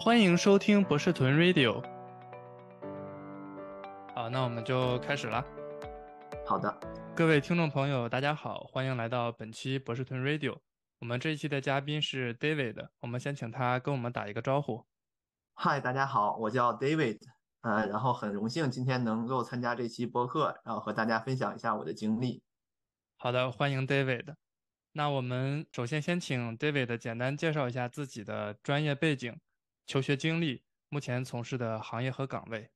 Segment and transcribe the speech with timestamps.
[0.00, 1.82] 欢迎收听博士屯 Radio。
[4.14, 5.44] 好，那我们就开始了。
[6.46, 6.72] 好的，
[7.16, 10.56] 各位听众朋友，大家好，欢迎来到本期博士屯 Radio。
[11.00, 14.86] 我们这一期的嘉宾是 David，我们先请他跟我们打一个招呼。
[15.54, 17.18] 嗨，大家好，我叫 David，
[17.62, 22.40] 呃，然后很荣幸今天能够参加这期播客，然后和大家分享一下我的经历。
[23.16, 24.36] 好的，欢迎 David。
[24.92, 29.38] 那我们首先先请 David 简单介绍一下自己的专业背景、
[29.88, 32.70] 求学经历、目前从事的行业和岗位。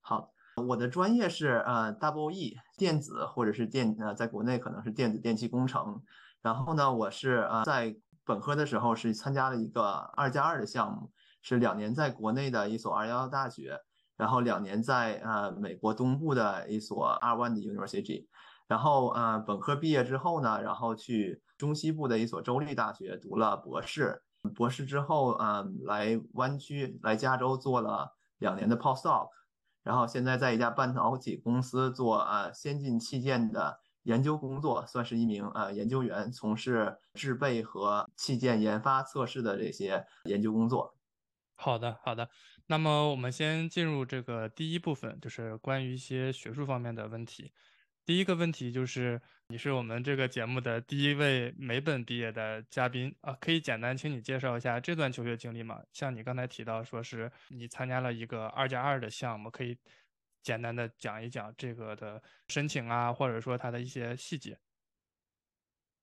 [0.00, 0.32] 好，
[0.68, 6.00] 我的专业是呃 Double E 电子或者是电呃，在国内可能是电子电气工程。
[6.40, 11.10] 然后呢，我是呃在本科的时候是参加了一个二加二的项目，
[11.42, 13.80] 是两年在国内的一所二幺幺大学，
[14.16, 18.28] 然后两年在呃美国东部的一所 R1 的 University。
[18.68, 24.22] 然后，呃，本科毕业之后呢，然后去中西部的一所州立大学读了博士。
[24.54, 29.28] 博士之后，嗯，来湾区，来加州做了两年的 postdoc。
[29.82, 40.96] 然后现在在一家半导体公司做呃先进器件的研究工作，算是一名呃研究员，从事制备和器件研发测试的这些研究工作。
[41.56, 42.28] 好的，好的。
[42.66, 47.52] 那么我们先进入这个第一部分，就是关于一些学术方面的问题。
[48.06, 55.82] 第一个问题就是，你是我们这个节目的第一位美本毕业的嘉宾啊，可以简单请你介绍一下这段求学经历吗？
[55.92, 59.76] 像你刚才提到说是你参加了一个二加二的项目，可以
[60.42, 64.58] 简单的讲一讲这个的申请啊，或者说它的一些细节。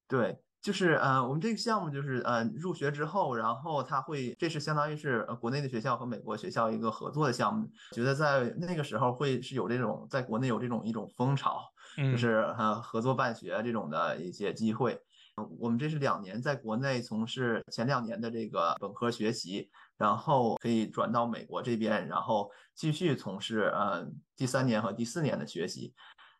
[0.08, 0.38] 对。
[0.62, 7.67] 就是呃，我们这个项目就是呃，入学之后，然后他会，这是相当于是呃国内的学校和美国学校一个合作的项目。
[7.94, 11.64] 觉得在那个时候会是有这种在国内有这种一种风潮，
[11.97, 15.00] 就是呃合作办学这种的一些机会。
[15.58, 25.94] 我们这是两年在国内从事前两年的这个本科学习，然后可以转到美国这边，然后继续从事呃第三年和第四年的学习。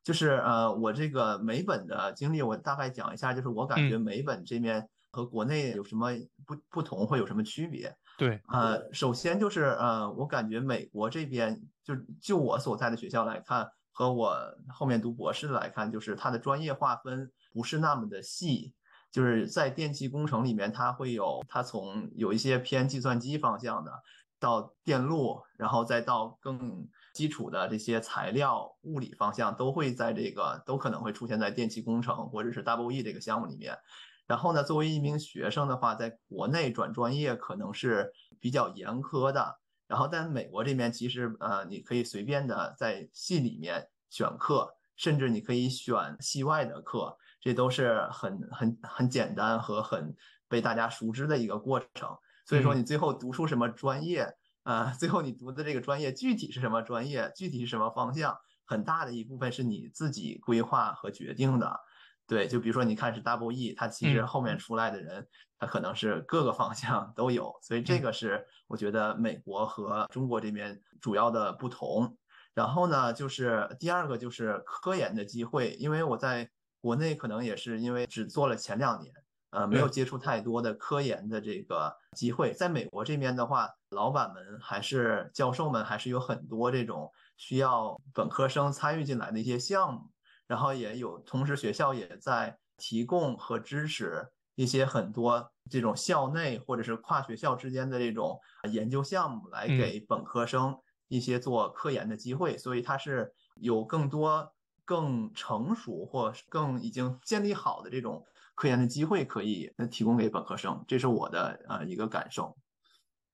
[0.04, 3.34] 就是呃，我这个美本的经历，我大概讲一下。
[3.34, 6.10] 就是我感觉美本这边和国内有什么
[6.46, 7.96] 不不同，会有什么区别？
[8.18, 14.36] 对，呃，首先就是呃，我感觉美国这边就就我所在的学校来看，和我
[14.70, 18.74] 后面读博士来看，就是它的专业划分不是那么的细。
[19.12, 23.92] 就是在电气工程里面，它会有它从有一些偏计算机方向的。
[24.40, 33.78] 到电路，然后再到更基础的这些材料、物理方向，都会在这个都可能会出现在电气工程或者是 Double E 这个项目里面。
[34.26, 39.60] 然后呢，作为一名学生的话，在国内转专业可能是比较严苛的。
[39.92, 50.16] 然后在美国这边，其实呃，你可以随便的在系里面选课，甚至你可以选系外的课，这都是很很很简单和很
[50.48, 52.10] 被大家熟知的一个过程。
[52.46, 54.94] 所以说，你最后读出什么专业呃？
[54.94, 57.30] 最后你读的这个专业具体是什么专业？
[57.36, 58.38] 具体是什么方向？
[58.64, 61.82] 很大的一部分是你自己规划和决定的。
[62.32, 65.28] 对，就比如说，你看是 Double E，它其实后面出来的人，
[65.60, 67.54] 他可能是各个方向都有。
[67.62, 72.16] 所以这个是我觉得美国和中国这边主要的不同。
[72.54, 76.50] 然后呢，就是第二个就是科研的机会，因为我在
[76.80, 79.14] 国内可能也是因为只做了前两年。
[79.50, 82.54] 呃，没有接触太多的科研的这个机会。
[82.54, 90.10] 在美国这边的话，老板们还是教授们还是有很多这种需要本科生参与进来的一些项目，
[90.52, 98.38] 然后也有，同时学校也在提供和支持一些很多这种校内或者是跨学校之间的这种
[98.70, 102.58] 研究项目，来给本科生一些做科研的机会。
[102.58, 104.54] 所以它是有更多
[104.84, 108.22] 更成熟或更已经建立好的这种。
[108.54, 112.56] 科研的机会可以提供给本科生，这是我的呃一个感受。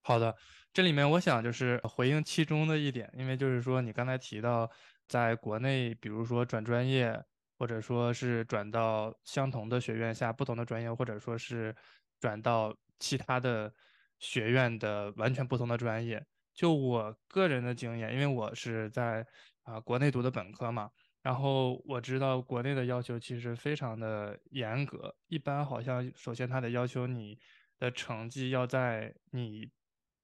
[0.03, 0.33] 好的，
[0.71, 4.69] 这里面我想就是回应其中的一点，因为就是说你刚才提到，
[5.07, 7.23] 在国内，比如说转专业，
[7.57, 11.75] 或者说是转到相同的学院下不同的专业，或者说是
[12.19, 13.73] 转到其他的
[14.19, 16.25] 学院的完全不同的专业。
[16.53, 19.25] 就我个人的经验，因为我是在
[19.63, 20.89] 啊国内读的本科嘛。
[21.23, 27.37] 然后我知道国内的要求其实非常的严格，一般好像首先他得要求你
[27.77, 29.69] 的成绩要在你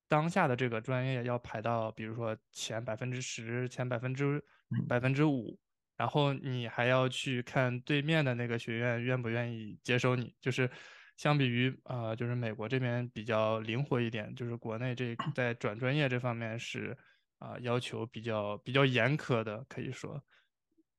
[0.08, 4.42] 当下的这个专业要排到，比如说前百分之十、前百分之
[4.88, 5.58] 百分之五，
[5.98, 10.36] 然后你还要去看对面的那个学院愿不愿意接收你。
[10.42, 10.70] 就是
[11.18, 16.98] 相比于啊，就是美国这边比较灵活一点，就是国内这在转专业这方面是
[17.40, 20.24] 啊要求比较比较严苛的，可以说。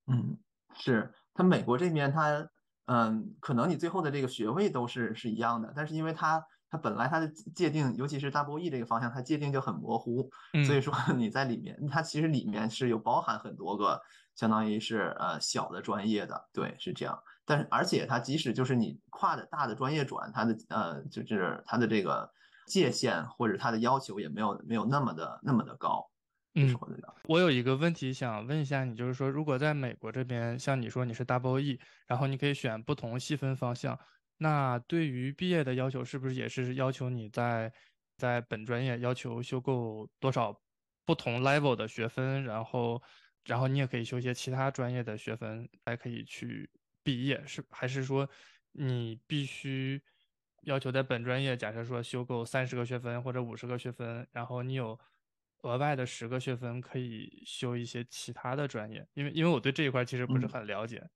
[0.06, 0.38] 嗯，
[0.74, 2.48] 是他美国这边，他
[2.86, 10.28] 嗯，可能你最后的这个学位都是是一样的，但是因为他它本来它的界定，尤其是 double E 这个方向，它界定就很模糊，
[10.66, 14.02] 所以说你在里面，它其实里面是有包含很多个，
[14.34, 17.16] 相当于是呃小的专业的，对，是这样。
[17.44, 22.28] 但是而且它即使就是你跨的大的专业转，它的呃就是它的这个
[22.66, 26.04] 界限或者它的要求也没有没有那么的那么的高。
[26.56, 26.76] 嗯，
[27.28, 31.78] 我有一个问题想问一下你，就是说如果在美国这边，像你说你是 double E，
[32.08, 33.96] 然后你可以选不同细分方向。
[34.36, 37.72] 那对于毕业的要求，是不是也是要求你在
[38.16, 40.60] 在本专业要求修够多少
[41.04, 43.02] 不同 level 的学分，然后
[43.44, 46.68] 然后你也可以修一些其他专业的学分，才可以去
[47.02, 47.42] 毕业？
[47.46, 48.28] 是还是说
[48.72, 50.02] 你必须
[50.62, 54.98] 要求在本专业，假设说修够三十个学分或者五十个学分，然后你有
[55.62, 59.06] 额外的十个学分可以修一些其他的专业？
[59.14, 60.98] 因为因为我对这一块其实不是很了解。
[60.98, 61.10] 嗯，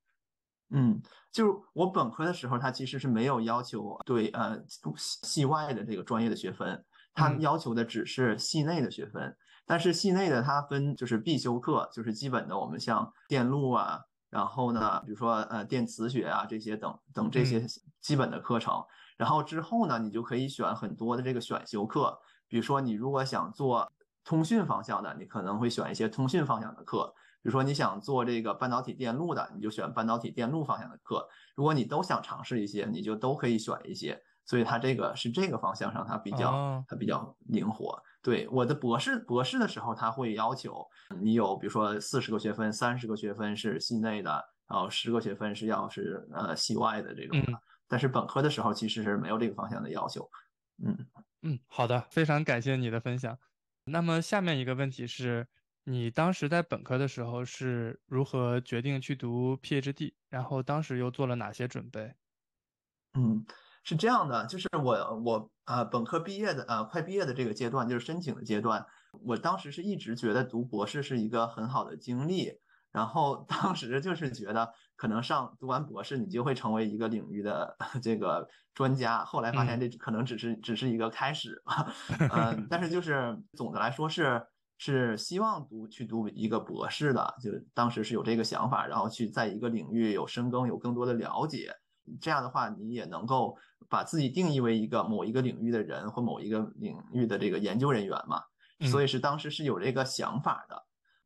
[1.31, 4.59] 就是我本科的时候，他其实是没有要求对呃
[4.95, 6.83] 系外的这个专业的学分，
[7.13, 9.35] 他要求的只是系内的学分。
[9.65, 13.99] 但是系内的它分就是必修课，就是基本的我们像电路啊，
[14.31, 17.63] 然后呢，比如说呃电磁学啊这些等等这些
[18.01, 18.83] 基本的课程。
[19.15, 22.17] 然后之后呢，你就可以选很多的这个选修课，
[22.47, 23.91] 比如说你如果想做
[24.23, 27.13] 通讯方向的，你可能会选一些通讯方向的课。
[27.41, 31.25] 比如说你想做这个半导体电路的，你就选半导体电路方向的课。
[31.55, 34.21] 如果你都想尝试一些，你就都可以选一些。
[34.45, 38.01] 所以它这个是这个方向上它比较它比较灵活。
[38.21, 40.85] 对我的博士博士的时候，他会要求
[41.21, 47.61] 你有比如说四十个学分，三十个学分是系内的，然后十个学分是要是呃系外的这种的。
[47.87, 50.29] 但是本科的时候其实是没有这个方向的要求。
[50.83, 50.97] 嗯
[51.43, 53.37] 嗯，好的，非常感谢你的分享。
[53.85, 55.47] 那么下面一个问题是。
[55.89, 60.13] 你当时在本科的时候是如何决定去读 PhD？
[60.29, 62.13] 然后当时又做了哪些准备？
[63.15, 63.43] 嗯，
[63.83, 68.85] 是这样的，就是我我呃本科毕业的呃快毕业的这个阶段，就是申请的阶段，
[69.25, 72.51] 我当时是一直觉得读博士是一个很好的经历，
[72.91, 81.63] 然后当时就是觉得可能上读完博士你就会成为一个领域的 这个专家，后来发现这可能只是只是一个开始，
[82.31, 84.45] 嗯， 但是就是总的来说是。
[84.81, 91.75] 是希望读去读一个博士的，就当时是有这个想法，然后去在一个领域有深耕，有更多的了解。
[92.21, 93.57] 这样的话，你也能够
[93.89, 98.41] 把自己定义为一个某一个领域的人或某一个领域的这个研究人员嘛。
[98.89, 100.81] 所以是当时是有这个想法的。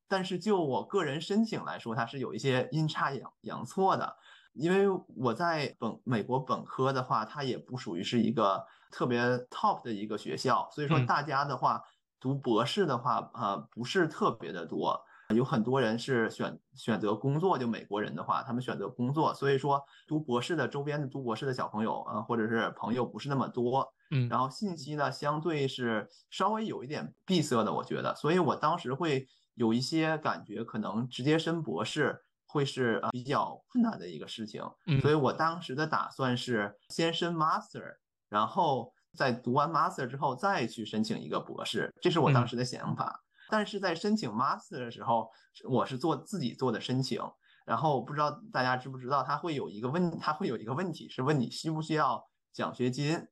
[0.07, 4.15] 但是就我个人申请来说，它是有一些阴差阳阳错的，
[4.53, 9.21] 因为我在本美国本科的话，它也不属于是一个特别
[9.51, 11.79] top 的一个学校，所以说大家的话。
[12.23, 14.97] 读博士的话，啊，不是特别的多，
[15.35, 32.17] 有很多人是选选择工作，就美国人的话，他们选择工作，所以说读博士的周边的读博士的小朋友啊，或者是朋友不是那么多，嗯，然后信息呢，相对是稍微有一点闭塞的，我觉得，所以我当时会有一些感觉，可能直接升博士
[32.47, 34.63] 会是比较困难的一个事情，
[35.01, 37.97] 所以我当时的打算是先升 master，
[38.29, 38.93] 然后。
[39.15, 43.23] 在读完 master 之后，再去申请一个博士，这是我当时的想法。
[43.49, 45.29] 但是在申请 master 的时候，
[45.69, 47.21] 我是做自己做的申请，
[47.65, 53.27] 然后不知道大家知不知道，他会有一个问，他会有一个问题是问你需不需要奖学金。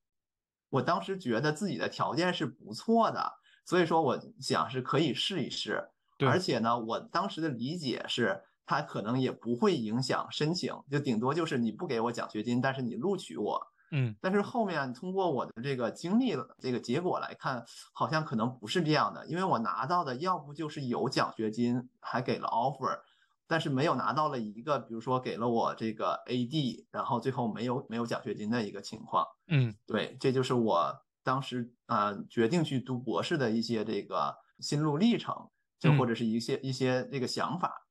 [0.70, 3.34] 我当时觉得自己的条件是不错的，
[3.66, 5.90] 所以说我想是可以试一试。
[6.20, 13.71] 而且呢，我当时的理解是，他可能也不会影响申请，就顶多就是你不给我奖学金，但是你录取我。
[13.92, 23.00] 嗯，但是后面通过我的这个经历这个结果来看，好像可能不是这样的，因为我拿到的要不就是有奖学金，还给了 offer，
[23.48, 29.28] 但是没有拿到了一个，比如说给了我这个 AD，然后最后没有没有奖学金的一个情况。
[29.50, 35.36] 嗯，对，这就是我当时呃决定去读博士的一些这个心路历程，
[35.78, 37.88] 就或者是一些一些这个想法。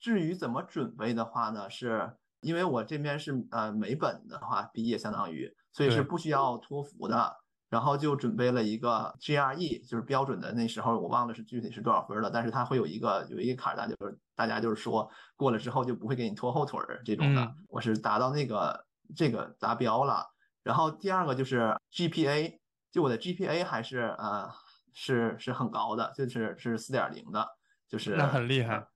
[0.00, 2.16] 至于怎么准备的话呢，是。
[2.44, 7.36] 因为我这边是呃美本的话毕业相当于，所以是不需要托福的，
[7.70, 18.84] 然后就准备了一个 GRE，就是标准的那时候我忘了是具体是多少分了，但是它会有一个有一个坎，大家就是大家就是说过了之后就不会给你拖后腿儿这种的，我是达到那个
[19.16, 20.24] 这个达标了。
[20.62, 22.58] 然后第二个就是 GPA，
[22.92, 24.48] 就我的 GPA 还是呃
[24.92, 27.46] 是是很高的，就是是四点零的，
[27.88, 28.86] 就是那很厉害。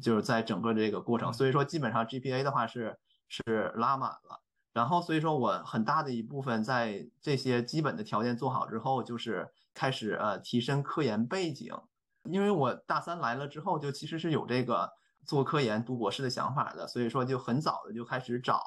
[0.00, 4.42] 就是在整个这个过程，所以说基本上 GPA 的话是是拉满了，
[4.72, 11.74] 然后所以说我很大的一部分在这些基本的条件做好之后，就是开始呃提升科研背景，
[12.24, 14.90] 因为我大三来了之后就其实是有这个
[15.26, 18.62] 做科研读博士的想法的，所以说就很早的就开始找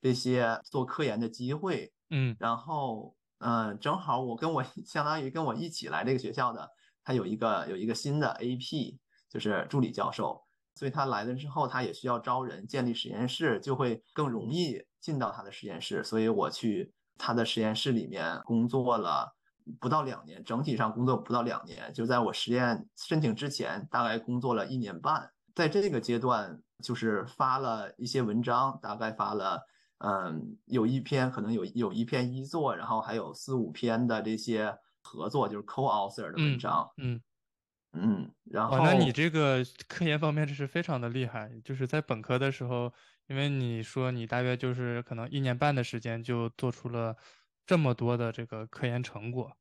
[0.00, 6.68] 这些做科研的机会，嗯，然后嗯，正好我跟我相当于跟我一起来这个学校的，
[7.04, 8.96] 他有一个有一个新的 AP，
[9.28, 10.42] 就是助理教授，
[10.78, 19.34] 所以他来了之后，他也需要招人建立实验室，就会更容易进到他的实验室，所以我去他的实验室里面工作了
[19.80, 29.60] 不到两年，整体上工作不到两年，就在我实验申请之前，大概工作了一年半，在这个阶段就是发了一些文章，大概发了。
[30.00, 36.88] 嗯，有一篇可能有有一篇一作，然后还有四五篇的这些合作，就是 co-author 的文章。
[36.98, 37.20] 嗯嗯，
[38.44, 42.92] 然后那你这个科研方面这是非常的厉害，就是在本科的时候，
[43.26, 47.16] 因为你说你大约就是可能一年半的时间就做出了
[47.66, 49.56] 这么多的这个科研成果。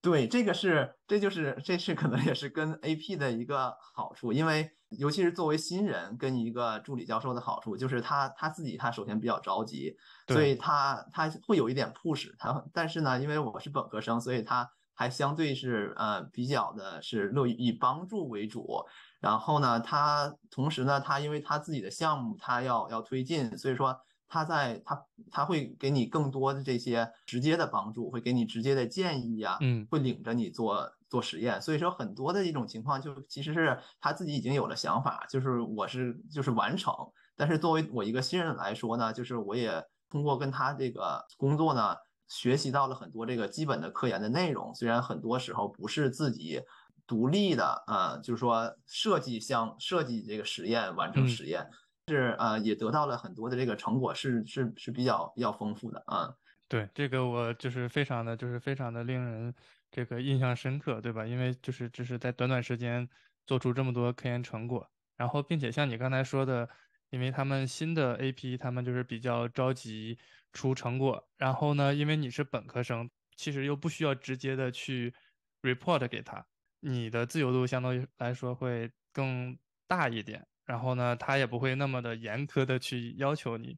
[0.00, 9.96] 对，这个是，这就是这是可能也是跟 AP 的一个好处，因为尤其是作为新人跟一个助理教授的好处，就是他他自己他首先比较着急，
[10.28, 18.84] 所以他他会有一点 push 他，但是呢，因为我是本科生，所以他还相对是呃比较的是乐于以帮助为主，
[19.20, 23.96] 然后呢，他同时呢，他因为他自己的项目他要要推进，所以说。
[24.26, 31.62] 他在他他会给你更多的这些直接的帮助，会给你直接的建议呀，嗯，会领着你做做实验。
[31.62, 36.92] 所以说很多的一种情况，就其实是他自己已经有了想法，就是我是就是完成。
[37.36, 41.94] 但是作为我一个新人来说呢，就是我也通过跟他这个工作呢，
[42.28, 44.74] 学习到了很多这个基本的科研的内容。
[44.74, 46.60] 虽然很多时候不是自己
[47.06, 51.68] 独立的，呃，就是说设计像设计这个实验，完成实验。
[52.08, 56.34] 是呃，也得到了很多的这个成果，是是是比较比较丰富的啊。
[56.68, 59.54] 对，这个我就是非常的就是非常的令人
[59.90, 61.24] 这个印象深刻，对吧？
[61.24, 63.08] 因为就是只是在短短时间
[63.46, 66.68] 做出这么多科研成果，然后并且像你刚才说的，
[67.08, 70.18] 因为他们新的 AP 他们就是比较着急
[70.54, 75.14] 出成果，然后呢，因为你是本科生，其实又不需要直接的去
[75.60, 76.46] report 给他，
[76.80, 80.46] 你的自由度相当于来说会更大一点。
[80.64, 83.76] 然后呢，他也不会那么的严苛的去要求你。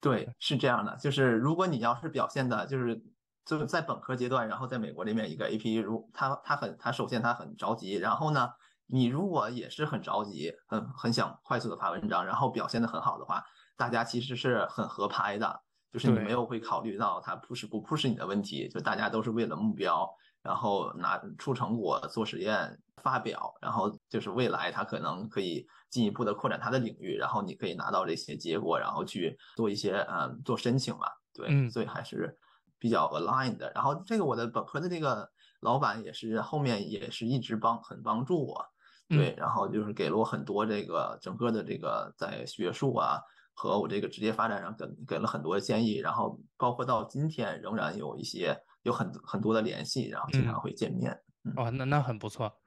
[0.00, 3.02] 对，是这样的，就是如果你要是表现的，就是
[3.44, 8.48] 就是在本科阶段，然后在美国这边一个 AP，如他他很他首先他很着急，然后呢，
[8.86, 13.44] 你如果也是很着急，很很想快速的发文章，然后表现的很好的话，
[13.76, 15.60] 大家其实是很合拍的，
[15.92, 20.08] 就是你没有会考虑到他 push 不 push 你的问题，就大家都是为了目标，
[20.42, 22.78] 然后拿出成果做实验。
[23.02, 32.36] 发表，然后就是未来他可能可以进一步的扩展他的领域，然后你可以拿到这些结果，然后去做一些嗯做申请嘛，对，所以还是
[32.80, 33.70] 比较 aligned 的。
[33.76, 35.30] 然后这个我的本科的这个
[35.60, 38.66] 老板也是后面也是一直帮很帮助我，
[39.08, 43.20] 对，然后就是给了我很多这个整个的这个在学术啊
[43.58, 51.10] 和我这个职业发展上给给了很多建议，然后包括到今天仍然有一些有很很多的联系，然后经常会见面。
[51.56, 52.60] 哦，那那很不错。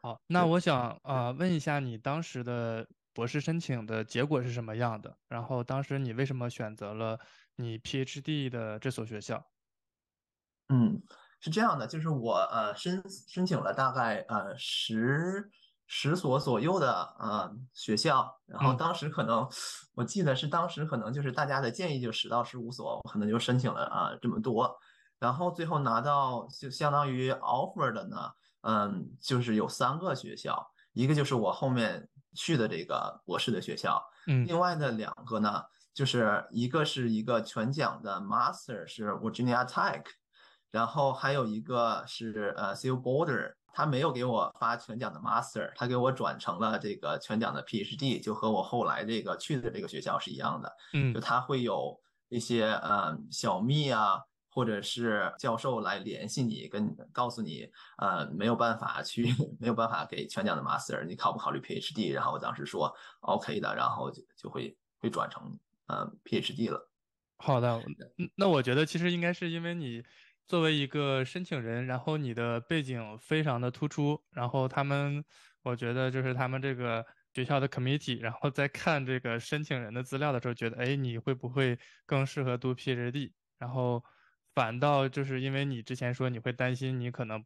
[0.00, 5.14] 好，那我想啊问一下你当时的博士申请的结果是什么样的？
[5.28, 7.20] 然后当时你为什么选择了
[7.56, 9.44] 你 PhD 的这所学校？
[10.68, 11.02] 嗯，
[11.40, 15.50] 是这样的，就是我呃申申请了大概呃十
[15.92, 19.48] 十所左右的呃学校，然后当时可能
[19.96, 24.78] 我记得是当时可能就是大家的建议就十到十五所，我可能就申请了啊这么多，
[25.18, 28.16] 然后最后拿到就相当于 offer 的呢。
[28.62, 40.04] 嗯，就是有三个学校，一个就是我后面去的这个博士的学校，嗯，另外的两个呢，就是一个是一个全奖的 Master 是 Virginia Tech，
[40.70, 51.98] 然后还有一个是呃 s e a l Border，他没有给我发全奖的 Master，他给我转成了这个全奖的 PhD，就和我后来这个去的这个学校是一样的，嗯，就他会有
[52.28, 54.20] 一些呃小秘啊。
[54.52, 59.22] 或者是教授来联系你，跟告诉你，呃，没有办法去，
[59.60, 62.12] 没有办法给全奖的 master，你考不考虑 PhD？
[62.12, 66.90] 然后我当时说 OK 的，然后就就会会转成呃 PhD 了。
[67.36, 67.80] 好的，
[68.34, 70.02] 那我觉得其实应该是因为你
[70.50, 75.24] 作为一个申请人，然后你的背景非常的突出，然后他们，
[75.62, 83.30] 我觉得就是他们这个学校的 committee，然后在看这个申请人的资料的时候，觉得哎，你会不会更适合读 PhD？
[83.58, 84.02] 然后。
[84.52, 87.42] 反倒就是因为你之前说你会担心你可能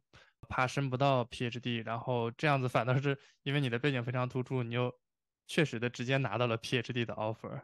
[0.49, 4.91] 怕申不到 PhD，然后这样子反倒是因为你的背景非常突出，你又
[5.45, 7.61] 确实的直接拿到了 PhD 的 offer。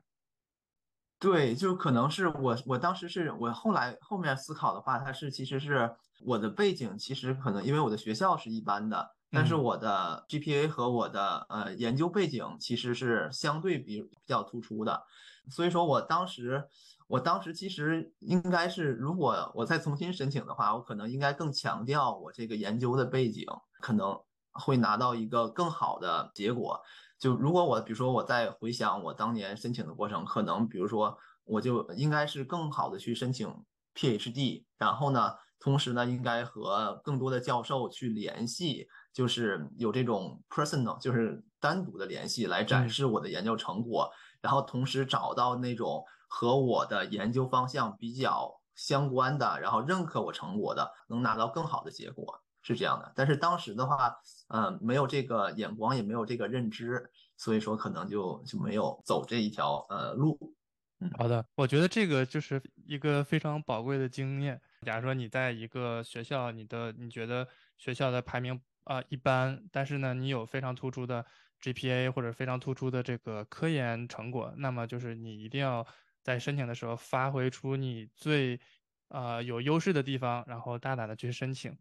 [1.22, 5.90] 对，就可能是我我当时是我后来后面思考的话，它是其实是
[6.25, 15.04] 我的背景其实可能因为我的学校是一般的，但是我的 GPA 和我的呃研究背景其实是相对比比较突出的，
[15.50, 16.68] 所以说我当时。
[17.12, 23.46] 我当时其实应该是，如果我再重新申请的话，我可能应该更强调我这个研究的背景，
[23.82, 24.18] 可能
[24.54, 26.80] 会拿到一个更好的结果。
[27.22, 33.48] 就如果我比如说我在回想我当年申请的过程，可能比如说我就应该是更好的去申请
[33.96, 44.12] PhD，然后呢，同时呢，应该和更多的教授去联系，就是有这种 personal，就是单独的联系来展示我的研究成果，
[44.42, 46.04] 然后同时找到那种。
[46.34, 53.12] 和我的研究方向比较相关的，然后认可我成果的，能拿到更好的结果，是这样的。
[53.13, 54.16] 但是当时的话，
[54.53, 60.55] 嗯，没有这个眼光，也没有这个认知，所以说可能就就没有走这一条呃路。
[61.00, 64.62] 嗯，好的，我觉得这个就是一个非常宝贵的经验。
[64.86, 71.25] 假如说你在一个学校，你的你觉得学校的排名啊一般，但是呢，你有非常突出的
[71.62, 75.86] GPA 或者非常突出的这个科研成果，那么就是你一定要。
[76.24, 78.60] 在申请的时候，发挥出你最，
[79.08, 81.75] 呃有优势的地方，然后大胆的去申请。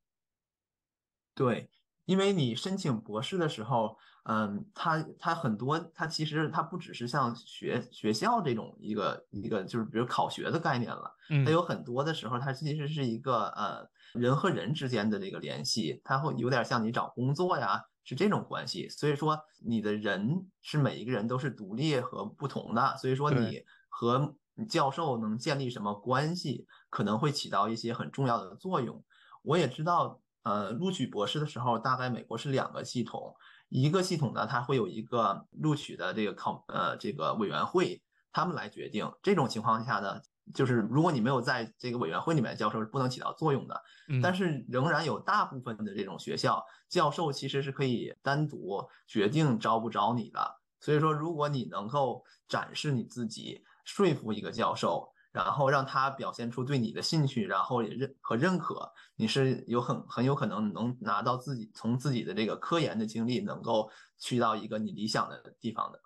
[1.34, 1.68] 对，
[2.10, 11.14] 因为你申请博士的时候，嗯，它它很多，它其实它不只是像学学校这种一个一个就是比如考学的概念了，
[11.44, 18.88] 它有很多的时候，它其实是一个呃人和人之间的这个联系，它会有点像你找工作呀，是这种关系。
[18.88, 23.62] 所以说，你的人是每一个人都是独立和不同的，所以说你。
[23.92, 24.34] 和
[24.68, 29.04] 教授能建立什么关系，可能会起到一些很重要的作用。
[29.42, 33.34] 我也知道，呃，录取博士的时候，大概美国是两个系统，
[33.68, 39.10] 一个系统呢，它会有一个录取的这个考，呃，这个委员会，他们来决定。
[39.22, 40.20] 这种情况下呢，
[40.54, 43.82] 就是如果你没有在这个委员会里面教授，是不能起到作用的。
[44.22, 50.60] 但是仍然有大部分的这种学校，教授其实是可以单独决定招不招你的。
[50.80, 53.62] 所以说，如果你能够展示你自己。
[53.82, 58.88] 说服一个教授，然后让他表现出对你的兴趣，然后也认和认可，
[59.20, 66.00] 你是有很很有可能能拿到自己从自己的这个科研的经历，能够去到一个你理想的地方的。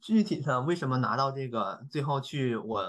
[0.00, 2.82] 具体上为什么拿到这个最后去我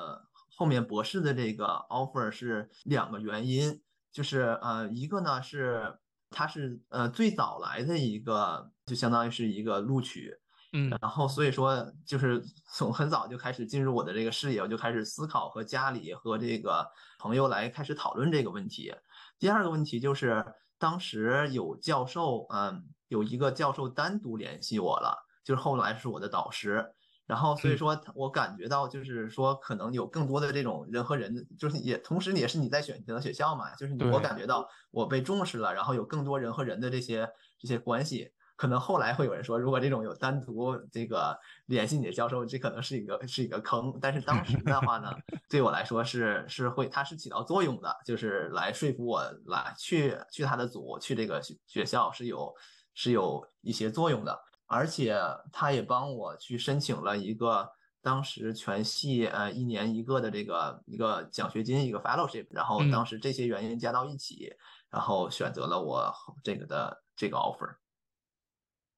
[0.56, 5.98] 后面博士的这个 offer 是两个原因，就是呃一个呢是
[6.30, 10.34] 它是呃最早来的一个，就相当于是一个录取。
[10.74, 16.86] 嗯，然后所以说，就是从很早就开始进入我的这个视野，我就开始思考和家里和这个
[17.20, 18.94] 朋友来开始讨论这个问题。
[19.40, 20.46] 第二个问题就是，
[20.78, 26.94] 当时有教授，嗯，有一个教授单独联系我了，就是后来是我的导师。
[27.26, 38.32] 然后所以说我感觉到，就是说可能有更多的这种人和人，就是也同时也是你在选择学校嘛，就是我感觉到我被重视了，然后有更多人和人的这些这些关系。
[38.58, 43.98] 可能后来会有人说，如果这种有单独这个联系你的教授，这可能是一个是一个坑。
[44.02, 45.14] 但是当时的话呢，
[45.48, 52.52] 对我来说是是会，它是起到作用的，就是来说服我来去去他的组，去这个学学校是有
[52.96, 54.38] 是有一些作用的。
[54.66, 55.16] 而且
[55.54, 57.70] 他也帮我去申请了一个
[58.02, 62.48] 当时全系呃一年一个的这个一个奖学金一个 fellowship。
[62.50, 64.52] 然后当时这些原因加到一起，
[64.90, 66.12] 然后选择了我
[66.44, 67.76] 这个的这个 offer。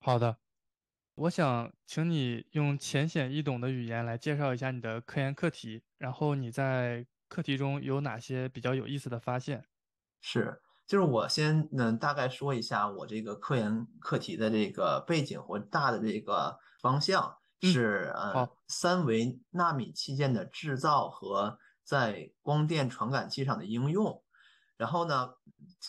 [0.01, 0.38] 好的，
[1.15, 9.65] 我想请你用浅显易懂的语言来介绍一下你的科研课题，然后你在课题中有哪些比较有意思的发现？
[10.21, 24.23] 是，就是我先嗯大概说一下我这个科研课题的这个背景或大的这个方向是呃三维纳米器件的制造和在光电传感器上的应用。
[24.79, 25.29] 然后呢，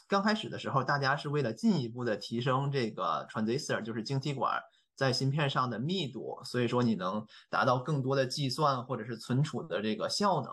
[0.09, 4.61] 刚开始的时候，大家是为了进一步的提升这个 transistor，就是晶体管
[4.97, 10.51] 在芯片上的密度，所以说你能达到更多的计算或者是存储的这个效能。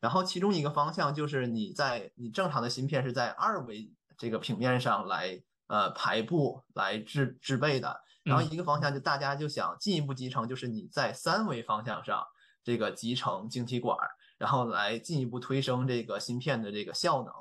[0.00, 12.22] 然后其中一个方向就是你在你正常的芯片是在二维这个平面上来呃排布来制制备的，然后一个方向就大家就想进一步集成，就是你在三维方向上
[12.62, 13.96] 这个集成晶体管，
[14.36, 17.32] 然后来进一步推升这个芯片的这个效能。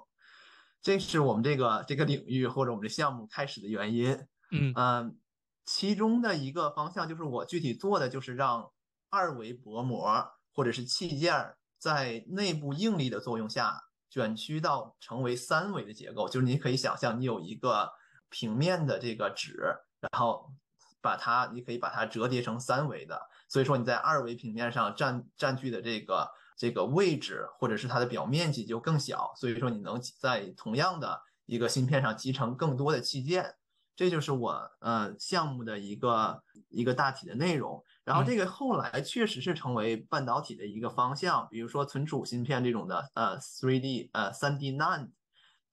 [0.82, 4.14] 这是我们这个这个领域或者我们的项目开始的原因，
[4.50, 4.74] 嗯。
[4.76, 5.20] 嗯，
[5.64, 8.72] 其中的一个方向就是我具体做的就是让
[9.12, 17.92] 二维薄膜或者是器件在内部应力的作用下卷曲到成为三维的结构，就是你可以想象你有一个
[18.30, 19.56] 平面的这个纸，
[20.00, 20.52] 然后
[21.00, 26.32] 把它你可以把它折叠成三维的，所以说你在二维平面上占占据的这个。
[26.62, 33.56] 这个位置或者是它的表面积就更小，所以说你能在同样的一个芯片上集成更多的器件，
[33.96, 37.84] 这就是我呃项目的一个一个大体的内容。
[38.04, 45.10] 然后这个后来确实是成为半导体的一个方向，比如说存储芯片这种的，呃，3D 呃 3D NAND，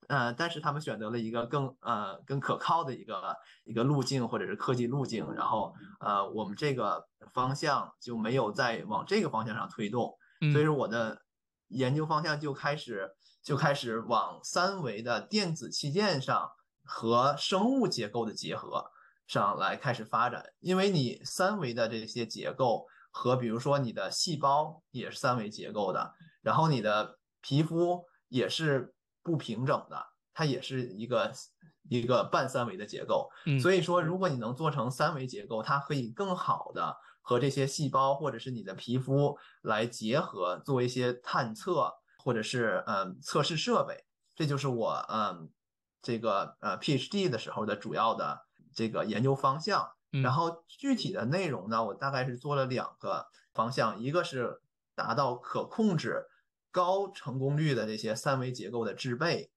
[0.07, 11.21] 呃，但是他们选择了一个更呃更可靠的一个一个路径或者是科技路径，然后呃我们这个方向就没有再往这个方向上推动，所以说我的
[11.67, 13.11] 研究方向就开始
[13.43, 16.51] 就开始往三维的电子器件上
[16.83, 18.91] 和生物结构的结合。
[19.27, 31.31] 上来开始发展，因为你三维的这些结构和比如说你的细胞也是三维结构的，然后你的皮肤也是不平整的，它也是一个
[31.89, 33.29] 一个半三维的结构。
[33.61, 44.05] 所以说，如果你能做成三维结构，它可以更好的和这些细胞或者是你的皮肤来结合，做一些探测或者是嗯测试设备。
[44.35, 45.49] 这就是我嗯
[46.01, 48.41] 这个呃 PhD 的时候的主要的。
[48.71, 54.61] 这个研究方向，然后具体的内容呢，我大概是做了两个方向，一个是
[54.95, 56.27] 达到可控制、
[56.71, 59.51] 高成功率的这些三维结构的制备，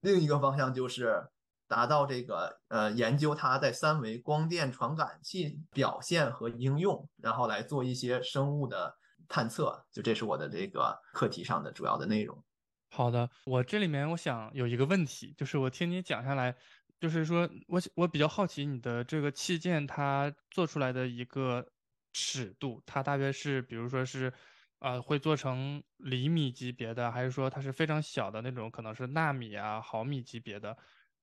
[0.00, 1.28] 另一个方向就是
[1.72, 8.94] 达到这个呃研究它在三维光电传感器表现和应用，然后来做一些生物的
[9.26, 9.86] 探测。
[9.90, 12.44] 就这是我的这个课题上的主要的内容。
[12.90, 16.54] 好的，我这里面我想有一个问题，就是我听你讲下来。
[17.00, 21.66] 就是说，我我比较好奇你的这个器件，它做出来的一个
[22.12, 24.32] 尺度，它大约是，比如说是，
[24.78, 30.76] 呃，会做成厘米级别的，还是说它是非常小的那种，可能是纳米啊、毫米级别的？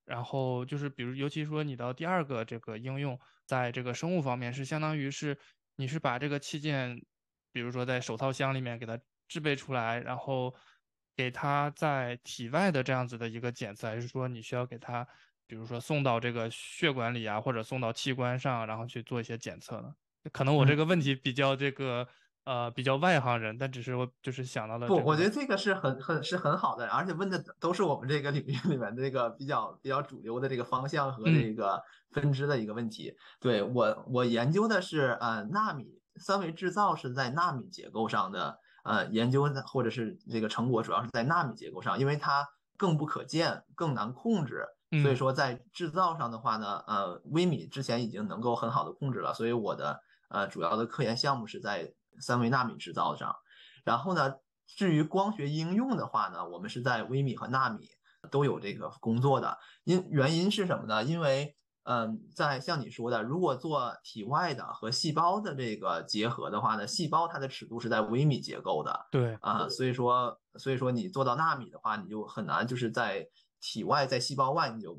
[0.09, 5.37] 然后就是，比如，尤其说你到第二个这个应用，在这个生物方面，是相当于是
[5.75, 6.99] 你是把这个器件，
[7.51, 10.55] 比如说在手套箱里面给它制备出来，然后
[11.15, 15.07] 给它在体外的这样子的一个检测，还是说你需要给它？
[15.47, 19.91] 比如说送到这个血管里啊，或者送到器官上，然后去做一些检测呢？
[20.31, 22.07] 可能我这个问题比较这个
[22.45, 24.87] 呃比较外行人，但只是我就是想到了。
[24.87, 33.15] 不，我觉得这个是很很是很好的，而且问的都是我们这个 领域里面的这个比较比较主流的这个方向和这个分支的一个问题。
[33.39, 42.47] 对我我研究的是呃纳米三维制造是在纳米结构上的呃研究或者是这个成果主要是在纳米结构上，因为它
[42.77, 44.65] 更不可见，更难控制。
[45.03, 49.99] 所以说，在制造上的话呢，呃，微米之前已经能够很好的控制了，所以我的
[50.29, 53.35] 呃主要的科研项目是在三维纳米制造上。
[53.83, 54.33] 然后呢，
[54.67, 57.87] 至于光学应用的话呢，我们是在微米和纳米
[58.29, 59.57] 都有这个工作的。
[59.83, 61.03] 因原因是什么呢？
[61.03, 69.07] 因为嗯，在像你说的，如果做体外的和细胞的这个结合的话呢，细胞它的尺度是在微米结构的。
[69.11, 73.27] 对啊，所以说所以说你做到纳米的话，你就很难就是在。
[73.61, 74.97] 体外在细胞外你就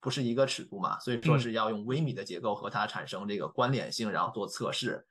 [0.00, 5.06] 不是一个尺度嘛，所以说是要用微米的结构和它产生这个关联性，然后做测试。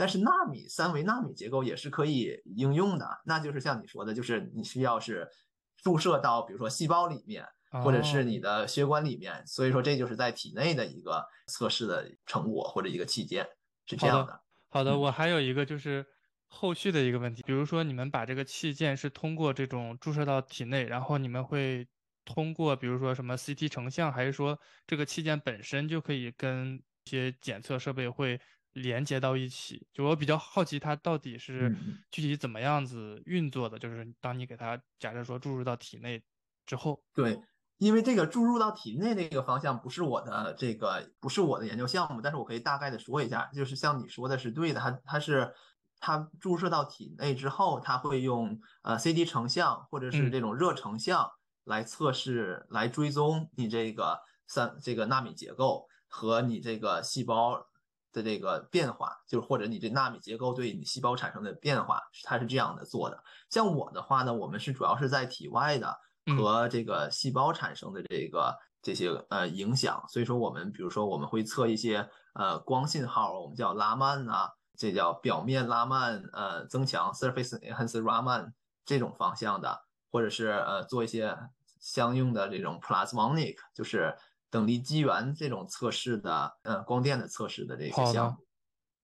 [0.00, 5.28] 但是纳米三维纳米结构也是可以应用的，那就是像你说的，就是你需要是
[5.76, 7.44] 注射到比如说细胞里面，
[7.84, 13.46] 或者是你的血管里面，所以说这就是在体内的一个测试的成果或者一个器件
[13.84, 14.40] 是这样的。
[14.70, 16.06] 好的，我还有一个就是
[16.48, 21.86] 后续的一个问题，比如说你们把这个器件是通过这种注射到体内，然后你们会。
[22.22, 28.38] 通过比如说什么 CT 成像，还是说这个器件本身就可以跟一些检测设备会
[28.72, 29.86] 连接到一起？
[29.92, 31.74] 就我比较好奇，它到底是
[32.10, 33.78] 具体怎么样子运作的？
[33.78, 36.22] 就是当你给它假设说注入到体内
[36.66, 37.40] 之后，对，
[37.78, 45.54] 因为这个注入到体内那个方向不是我的这个不是我的研究项目，但是我可以大概的说一下，就是像你说的是对的，它它是
[45.98, 51.30] 它注射到体内之后，它会用呃 CD 成像或者是这种热成像。
[51.64, 57.64] 来测试、来追踪你这个三这个纳米结构和你这个细胞
[58.12, 63.22] 的这个变化，就是或者你这纳米结构对你细胞产生的变化，它是这样的做的。
[63.48, 65.96] 像我的话呢，我们是主要是在体外的
[66.36, 78.52] 和这个细胞产生的这个这些呃影响，所以说我们比如说我们会测一些呃光信号，我们叫拉曼啊，这叫表面拉曼呃增强 （surface enhanced Raman）
[78.84, 81.36] 这种方向的，或者是呃做一些。
[81.82, 84.14] 相应的这种 plasmonic 就是
[84.50, 88.46] 等离机源这种测试的，呃，光电的测试的这个项目。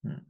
[0.02, 0.26] 嗯，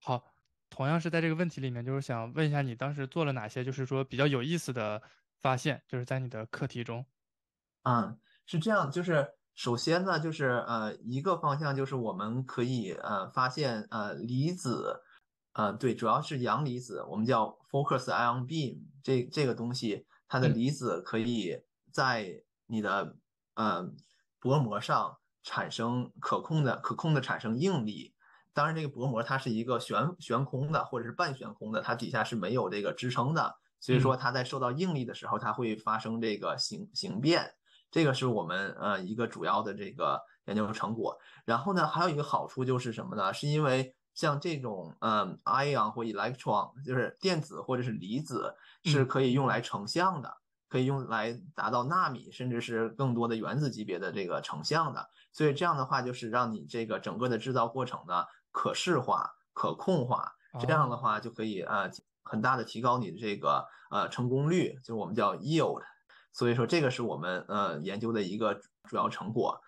[0.00, 0.24] 好，
[0.68, 5.02] 同样是在这个问题里面，就是想问一下你当时做了哪些，就是说比较有意思的
[5.40, 7.04] 发现，就是在你的课题中。
[7.82, 15.02] 嗯，是这样，就是首先呢，就是呃，一个方向就是我们可以呃发现呃离子，
[15.54, 21.62] 呃对，主要是阳离子，我们叫 focus ion beam 这这个东西，它的离子可以。
[21.92, 23.16] 在你的
[23.54, 23.84] 呃
[24.40, 28.14] 薄膜上产生可控的可控的产生应力，
[28.52, 37.54] 当然这个薄膜它是一个悬悬空的或者是半悬空的，它底下是没有这个支撑的，所以说它在受到应力的时候，它会发生这个形形变。
[37.90, 41.18] 这个是我们呃一个主要的这个研究成果。
[41.44, 43.34] 然后呢，还有一个好处就是什么呢？
[43.34, 50.36] 是因为像这种嗯 ion 或 electron，就是电子或者是离子，是可以用来成像的，
[50.70, 55.10] 可以用来达到纳米甚至是更多的原子级别的这个成像的。
[55.32, 60.32] 所以这样的话，就是让你这个整个的制造过程呢可视化、可控化。
[60.58, 61.88] 这样的话就可以呃
[62.24, 65.82] 很大的提高你的这个呃成功率，就是我们叫 yield。
[66.32, 69.60] 所以说这个是我们呃研究的一个主要成果。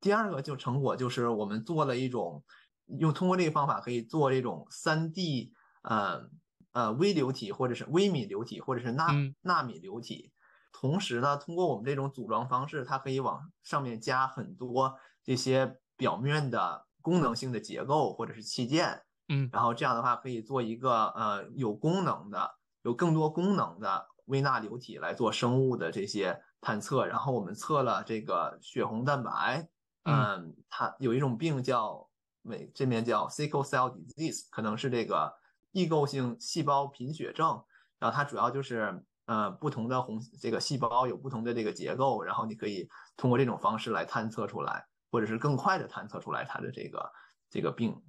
[0.00, 2.42] 第二个就成果就是我们做了一种
[2.86, 6.28] 用通过这个方法可以做这种三 D 呃
[6.72, 10.32] 呃微流体或者是微米流体或者是纳纳米流体。
[10.78, 19.02] 同时呢，通过我们这种组装方式，它可以往上面加很多这些表面的功能性的结构或者是器件。
[19.28, 22.50] 嗯，然后这样的话可以做一个呃有功能的、
[22.82, 27.06] 有更多功能的微纳流体来做生物的这些探测。
[27.06, 29.66] 然后我们测了这个血红蛋白。
[30.04, 32.06] 嗯，它有一种病叫
[32.42, 35.32] 美这边叫 sickle cell disease，可能是这个
[35.72, 37.64] 异构性细胞贫血症。
[37.98, 47.12] 然后它主要就是呃不同的红这个细胞有不同的这个结构，然后你可以通过这种方式来探测出来，或者是更快的探测出来它的这个
[47.50, 48.02] 这个病。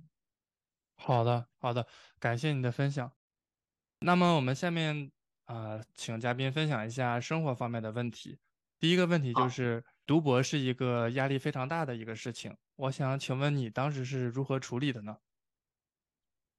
[0.95, 1.85] 好的，好的，
[2.19, 3.11] 感谢你的分享。
[3.99, 5.11] 那么我们下面
[5.45, 8.39] 啊，请嘉宾分享一下生活方面的问题。
[8.79, 9.83] 第一个问题就是。
[10.07, 15.17] 读博是一个压力非常大的一个事情，我想请问你当时是如何处理的呢？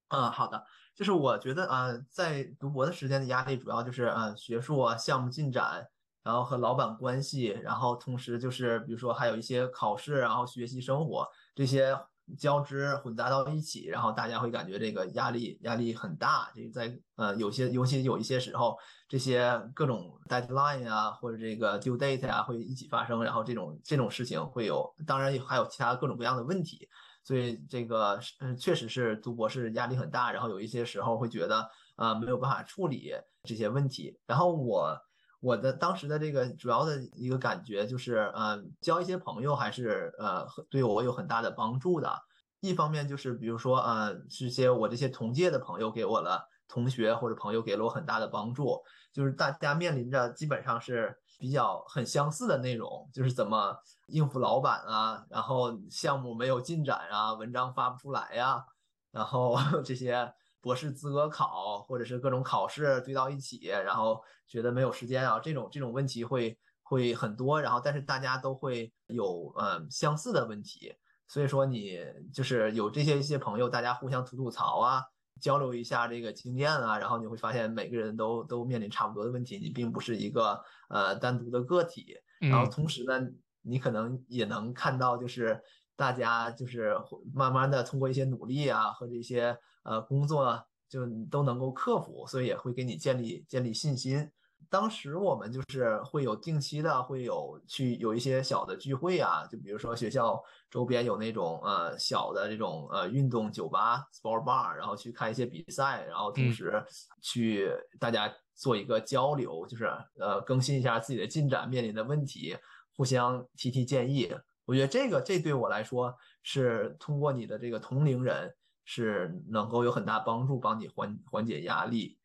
[0.09, 5.87] 嗯，好的，就是我觉得啊，在读博的时间的压力主要就是呃学术啊、项目进展，
[6.23, 11.99] 然后和老板关系，然后同时就是比如说还有一些考试，然后学习生活这些。
[12.37, 16.51] 交织混杂到一起，然后大家会感觉这个压力压力很大。
[16.55, 18.77] 这个在呃有些尤其有一些时候，
[19.09, 26.87] 这些各种 deadline 啊或者这个 due date 啊会一起发生，然后这种这种事情会有，当然还有其他各种各样的问题。
[27.29, 33.13] 所以这个嗯确实是读博士压力很大，然后有一些时候会觉得啊没有办法处理
[33.43, 34.19] 这些问题。
[34.27, 34.99] 然后我。
[35.41, 42.13] 我的当时的这个主要的一个感觉就是，呃，交一些朋友还是呃对我有很大的帮助的。
[42.59, 48.83] 一方面就是，比如说，呃，这些我这些同届的朋友给我了同学或者朋友给了我很大的帮助。
[49.13, 58.67] 就是大家面临着基本上是比较很相似的内容，就是怎么应付老板啊，然后项目没有进展啊，文章发不出来呀，
[59.11, 60.35] 然后 这些。
[60.61, 70.93] 博士资格考或者是各种考试堆到一起，然后觉得没有时间啊，这种这种问题会会很多，然后但是大家都会有嗯相似的问题，
[71.29, 72.01] 所以说你
[72.35, 75.05] 就是有这些一些朋友，大家互相吐吐槽啊，
[75.41, 83.21] 交流一下这个经验啊，然后你会发现每个人都都面临差不多的问题，你并不是一个呃单独的个体，然后同时呢，
[83.63, 85.61] 你可能也能看到就是
[85.97, 86.95] 大家就是
[87.33, 89.59] 慢慢的通过一些努力啊和这些。
[89.85, 94.31] 呃，工作就都能够克服，所以也会给你建立建立信心。
[94.71, 106.85] 当时我们就是会有定期的，会有去有一些小的聚会啊，就比如说学校周边有那种呃小的这种呃运动酒吧 （sport bar），然后去看一些比赛，然后同时
[107.23, 109.87] 去大家做一个交流，就是
[110.19, 112.57] 呃更新一下自己的进展，面临的问题，
[112.97, 114.35] 互相提提建议。
[114.65, 118.55] 我觉得这个这对我来说是通过你的这个同龄人。
[118.91, 122.17] 是能够有很大帮助，帮你缓缓解压力。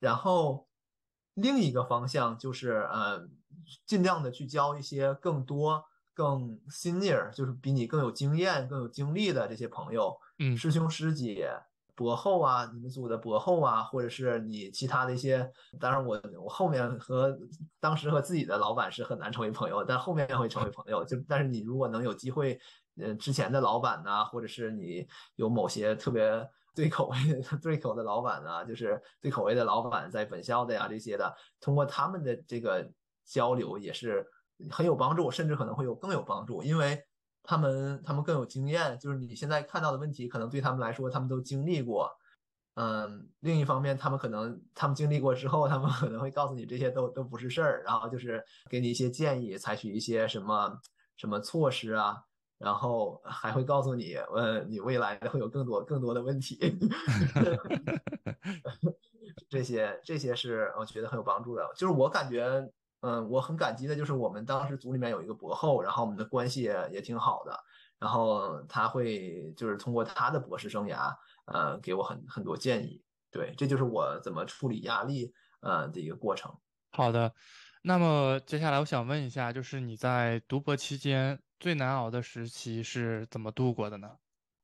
[0.00, 0.66] 然后
[1.34, 3.28] 另一个方向就是，呃，
[3.86, 11.50] 尽量的去交一些更多、更 senior，就是比你更有经验、更有经历的这些朋友，嗯，师兄师姐、
[11.94, 15.50] 博后啊，你们组的博后啊，或者是你其他的一些。
[15.80, 17.38] 当然，我我后面和
[17.80, 21.04] 当时和自己的老板是很难成为朋友，但后面会成为朋友。
[21.04, 22.60] 就但是你如果能有机会。
[23.00, 27.16] 呃，之前的老板呐，或者是你有某些特别对口味、
[27.62, 32.90] 对口的老板呐，就是对口味的老板在本校的呀这些的，通过他们的这个
[33.24, 34.26] 交流也是
[34.70, 37.02] 很有帮助，甚至可能会有更有帮助，因为
[37.42, 42.10] 他们他们更有经验，就是你现在看到的问题，可能对他们来说他们都经历过。
[42.74, 50.80] 嗯，另一方面，他们可能他们经历过之后，他们可能会告诉你这些都都不是事儿，然后就是给你一些建议，采取一些什么
[51.16, 52.16] 什么措施啊。
[52.62, 56.58] 然后还会告诉你，呃，你未来会有更多更多的问题，
[59.50, 61.68] 这些这些是我觉得很有帮助的。
[61.74, 62.46] 就是我感觉，
[63.00, 67.58] 嗯，我很感激的，就是我们当时组里面有一个博后，然后我们的关系也也挺好的。
[67.98, 71.12] 然后他会就是通过他的博士生涯，
[71.46, 73.02] 呃，给我很很多建议。
[73.30, 76.54] 对，这就是我怎么处理压力呃的一个过程。
[76.90, 77.32] 好的，
[77.82, 84.10] 那么接下来我想问一下，就是你在读博期间最难熬的时期是怎么度过的呢？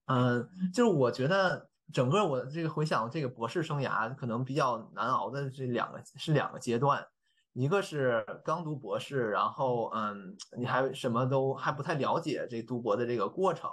[0.06, 7.06] 嗯，就是我觉得整个我这个回想这个博士生涯，可能比较难熬的这两个是两个阶段，
[7.52, 13.70] 一个是刚读博士，然后嗯，你还什么都还不太了解这读博的这个过程，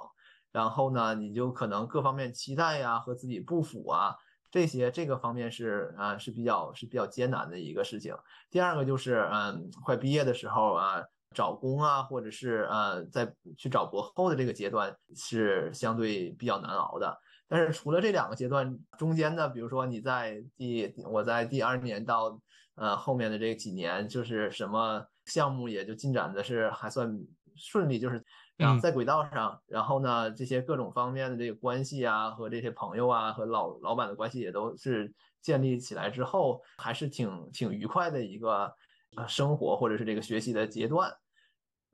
[0.52, 4.16] 然后呢，你就可能各方面期待呀和自己不符啊。
[4.52, 8.16] 这些这个方面是啊是比较是比较艰难的一个事情。
[8.52, 11.02] 第二个就是嗯，快毕业的时候啊，
[11.36, 17.16] 找工啊，或者是呃，在去找博后的这个阶段是相对比较难熬的。
[17.48, 22.40] 但是除了这两个阶段中间呢，比如说你在第我在第二年到
[22.76, 27.20] 呃后面的这几年，就是什么项目也就进展的是还算
[27.56, 28.24] 顺利，就是。
[28.58, 38.74] 然后在轨道上，然后呢，这些各种方面的这个关系啊，和这些朋友啊，和老老板的关系也都是建立起来之后，还是挺挺愉快的一个
[39.18, 41.12] 呃生活或者是这个学习的阶段。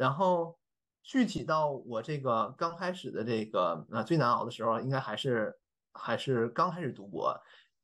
[0.01, 0.57] 然后
[1.03, 5.55] 具体到我这个刚开始的这个呃最难熬的时候，应该还是
[5.93, 7.39] 还是刚开始读博。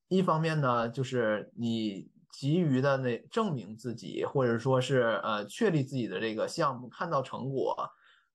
[0.08, 7.76] 一方面呢，就是你急于的那证明自己，或者说是呃确立自己的这个项目，看到成果。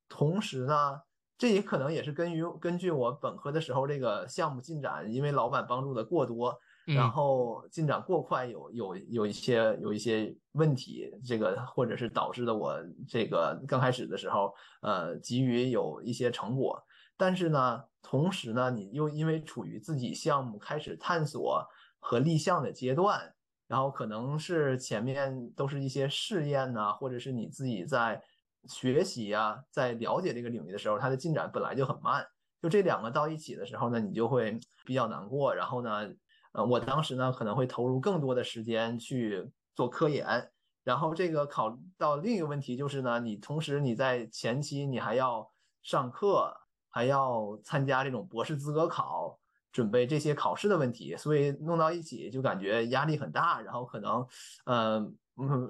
[0.09, 1.01] 同时呢，
[1.37, 16.83] 这也可能也是根于根据我本科的时候这个项目进展，因为老板帮助的过多，然后进展过快，有有有一些有一些问题，这个或者是导致的我这个刚开始的时候，呃，急于有一些成果，
[17.17, 21.65] 但是呢，同时呢，你又因为处于自己项目开始探索
[21.99, 23.35] 和立项的阶段，
[23.69, 28.23] 然后可能是前面都是一些试验呢，或者是你自己在。
[28.69, 32.25] 学习呀，在了解这个领域的时候，它的进展本来就很慢。
[32.63, 35.53] 就这两个到一起的时候呢，你就会比较难过。
[35.53, 36.09] 然后呢，
[36.53, 40.51] 呃，我当时呢可能会投入更多的时间去做科研。
[40.85, 45.49] 然后这个考到另一个问题就是呢，你同时你在前期你还要
[45.81, 46.53] 上课，
[46.89, 49.39] 还要参加这种博士资格考，
[49.71, 53.61] 准备这些考试的问题，所以弄到一起就感觉压力很大。
[53.61, 54.27] 然后可能，
[54.65, 55.13] 呃，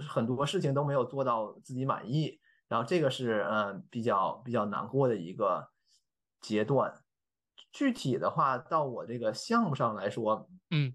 [0.08, 2.40] 很多事情都没有做到自己满意。
[2.66, 5.68] 然后这个是嗯比较比较难过的一个
[6.40, 6.90] 阶段，
[7.72, 10.94] 具体的话到我这个项目上来说，嗯，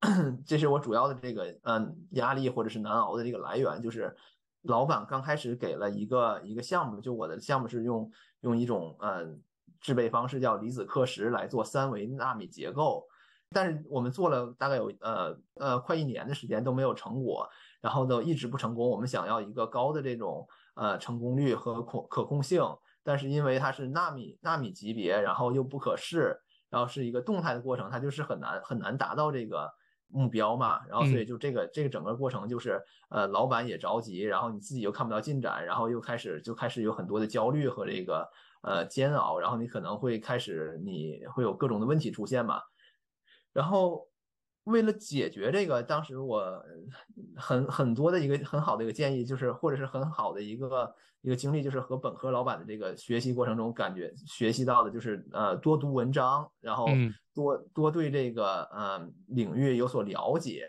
[0.46, 4.14] 这是我主要的这个嗯压力或者是难熬的这个来源，就是
[4.62, 8.10] 老板刚开始给了一个一个项目，就我的项目是用
[8.42, 9.40] 用一种嗯
[9.80, 13.06] 制备方式叫离子刻蚀来做三维纳米结构，
[13.50, 17.48] 但是我们做了大概有呃呃快一年的时间都没有成果，
[17.80, 20.46] 然后都一直不成功，我们想要一个高的这种。
[20.76, 22.60] 呃，成功率和可可控性，
[23.04, 26.36] 但是因为它是纳米纳米级别，然后又不可视，
[26.70, 29.70] 然后是一个动态的过程，它就是很难很难达到这个
[30.08, 30.80] 目标嘛。
[30.88, 38.28] 然后所以就这个这个整个过程就是呃，老板也着急，然后你自己又看不到进展，然后又开始就开始有很多的焦虑和这个
[38.62, 42.60] 呃煎熬，然后你可能会开始你会有各种的问题出现嘛，
[43.52, 44.08] 然后。
[44.64, 46.64] 为了解决这个，当时我
[47.36, 56.88] 很很多的一个很好的一个建议，就是或者是很好的一个一个经历，就是和本科老板的这个学习过程中，感觉学习到的就是呃多读文章，然后
[57.34, 60.66] 多多对这个呃领域有所了解，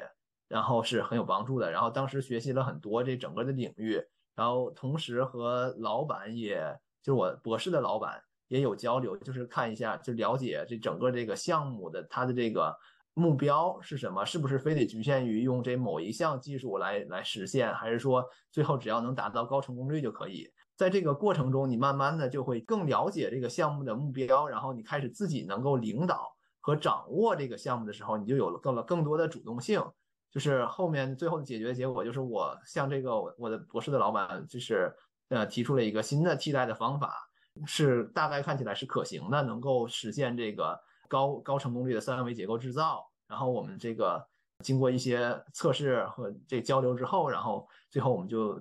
[0.49, 1.71] 然后是很有帮助的。
[1.71, 4.03] 然后当时学习了很多这整个的领域，
[4.36, 6.58] 然后同时和老板，也
[7.01, 12.77] 就是我博士的老板也有交流，就是看一下，就了解这整个这个项目的它的这个。
[13.15, 14.25] 目标是什么？
[14.25, 20.51] 是不是非得局限于用这某一项技术来来实现，还是说最后只要能达到高成功率就可以？
[20.75, 26.28] 在这个过程中，你慢慢的就会更了解这个项目的目标，然后你开始自己能够领导
[26.60, 29.82] 和掌握这个项目的时候，你就有了更了更多的主动性。
[30.30, 34.93] 就是后面最后的解决结果，就是我向这个我的博士的老板，就是
[35.30, 37.15] 呃提出了一个新的替代的方法，
[37.65, 40.77] 是大概看起来是可行的，能够实现这个。
[41.08, 44.25] 高高成功率的三维结构制造，然后我们这个
[44.63, 48.60] 经过一些测试和这交流之后，然后最后我们就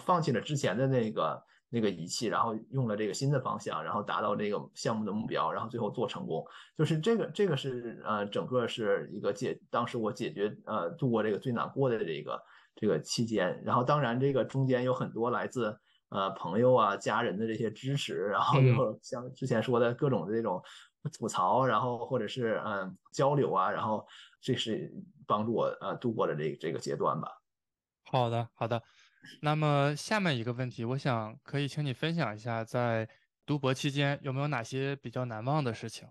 [0.00, 6.46] 放弃了之前的那个那个仪器，然后用了这个新的方向，然后达到这个项目的目标，然后最后做成功。
[6.76, 12.42] 就是这个这个是呃整个是一个解，当时我解决呃度过这个最难过的这个
[12.76, 15.76] 这个期间，然后当然这个中间有很多来自
[16.10, 20.62] 呃朋友啊家人的这些支持，然后就像之前说的各种的这种。
[21.10, 24.06] 吐槽，然后或者是嗯交流啊，然后
[24.40, 24.92] 这是
[25.26, 27.42] 帮助我呃度过了这这个阶段吧。
[28.04, 28.82] 好的，好的。
[29.40, 33.08] 那么下面一个问题，我想可以请你分享一下，在
[33.46, 36.08] 读博期间有没有哪些比较难忘的事情？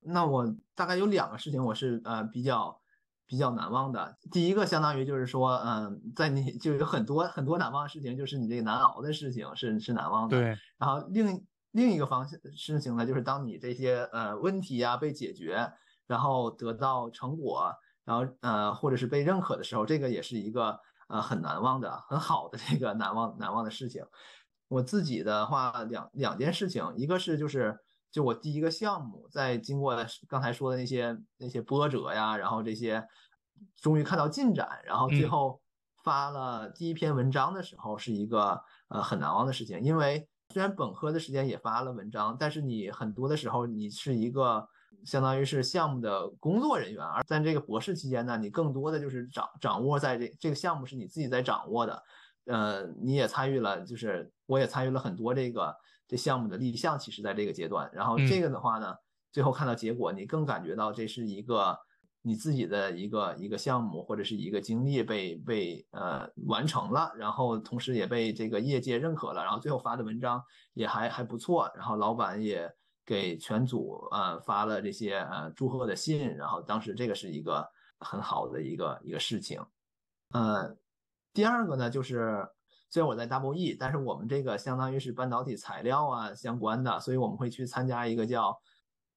[0.00, 2.80] 那我大概有两个事情我是呃比较
[3.26, 4.16] 比较难忘的。
[4.30, 10.38] 第一个相当于就是说，嗯，在你就有很多很多难忘的事情，就是你这个难熬的事情是是难忘的。
[10.38, 10.56] 对。
[10.78, 11.44] 然后另
[11.76, 15.70] 另一个方向事情呢，就是当你这些呃问题啊被解决，
[16.06, 17.72] 然后得到成果，
[18.04, 24.04] 然后呃或者是被认可的时候，这个也是一个呃很难忘的很好的这个难忘难忘的事情。
[24.68, 27.78] 我自己的话两两件事情，一个是就是。
[28.12, 29.94] 就我第一个项目，在经过
[30.26, 33.06] 刚才说的那些那些波折呀，然后这些
[33.82, 35.60] 终于看到进展，然后最后
[36.02, 38.58] 发了第一篇文章的时候，是一个
[38.88, 39.78] 呃很难忘的事情。
[39.82, 44.66] 因为虽然本科的时间也发了文章，但是你很多的时候你是一个
[45.04, 52.02] 相当于是项目的工作人员，而在这个博士期间呢，你更多的就是掌掌握在这这个项目是你自己在掌握的，
[52.46, 55.76] 呃，你也参与了，就是我也参与了很多这个。
[56.08, 58.94] 这项目的立项其实在这个阶段，然后这个的话呢，
[59.32, 61.78] 最后看到结果，你更感觉到这是一个
[62.26, 70.42] 你自己的一个一个项目或者是一个经历被被呃完成了，然后同时也被这个业界认可了，然后最后发的文章
[70.74, 72.68] 也还还不错，然后老板也
[73.04, 77.64] 给全组呃发了这些呃祝贺的信，然后当时这个是一个
[78.00, 79.64] 很好的一个一个事情，
[80.32, 80.76] 呃，
[81.32, 82.48] 第二个呢就是。
[82.88, 88.56] 虽然我在 Double E，但是我们这个相当于是半导体材料啊相关的，所以我们会去参加一个叫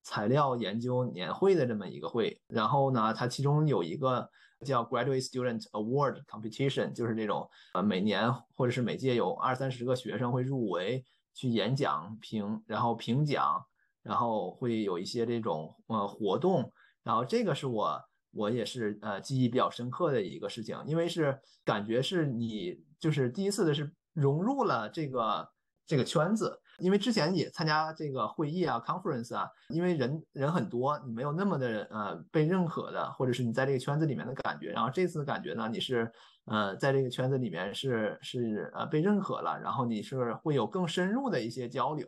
[0.03, 2.41] 材料研究年会的这么一个会。
[2.47, 4.29] 然后呢，它其中有一个
[4.65, 13.63] 叫 Graduate Student Award Competition，就是这种呃每年或者是每届有二三十个学生会入围去演讲评，然后评奖，
[14.03, 16.71] 然后会有一些这种呃活动。
[17.03, 22.83] 然后这个是我我也是呃记忆比较深刻的一个事情，因为是感觉是你。
[22.99, 25.49] 就是第一次的是融入了这个
[25.87, 34.71] 这个圈子，因为之前也参加这个会议啊，conference 啊，因为人人很多，你没有那么的呃被认可的，或者是你在这个圈子里面的感觉。
[34.71, 36.11] 然后这次感觉呢，你是
[36.45, 42.07] 呃在这个圈子里面是是呃被认可了，然后你是会有更深入的一些交流，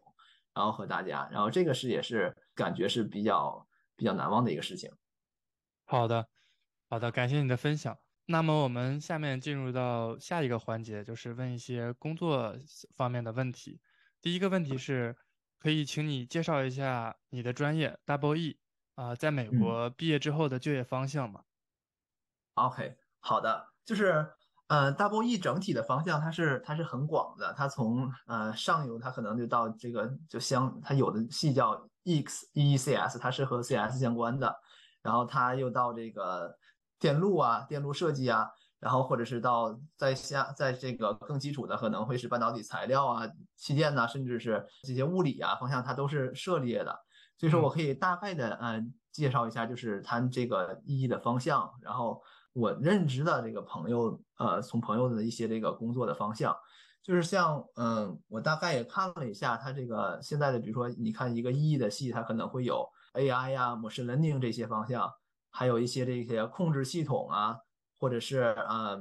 [0.54, 4.90] 然后和大家，然后这个是也是感觉是比较比较难忘的一个事情。
[5.86, 6.28] 好的，
[6.90, 7.98] 好的，感谢你的分享。
[8.28, 12.56] 那么我们下面进入到下一个环节，就是问一些工作
[12.96, 13.82] 方面的问题。
[14.22, 15.16] 第一个问题是，
[15.60, 18.60] 可以请你介绍一下你的专业 Double E
[18.96, 21.42] 啊，在美国毕业之后的就业方向吗
[22.54, 24.32] ？OK，好的，就是
[24.68, 34.56] 呃，Double E 整体的方向它是它是很广的，它从呃上游它可能就到这个就相它有的系叫 EX EECS，它是和 CS 相关的，
[35.02, 36.58] 然后它又到这个。
[37.02, 38.48] 电路啊，电路设计啊，
[38.82, 46.94] 然后或者是到在下，在这个更基础的，可能会是半导体材料啊、器件呐，甚至是这些物理啊方向，它都是涉猎的。
[47.38, 51.72] 所以说我可以大概的嗯介绍一下，就是它这个意义的方向。
[51.82, 52.22] 然后
[52.54, 56.56] 我认知的这个朋友，呃，从朋友的一些这个工作的方向，
[57.04, 65.12] 就是像嗯，我大概也看了一下，它这个现在的，比如说你看一个意义的系，它可能会有 AI 呀、machine learning 这些方向。
[65.54, 67.58] 还有一些这些控制系统啊，
[68.02, 69.00] 或者是呃，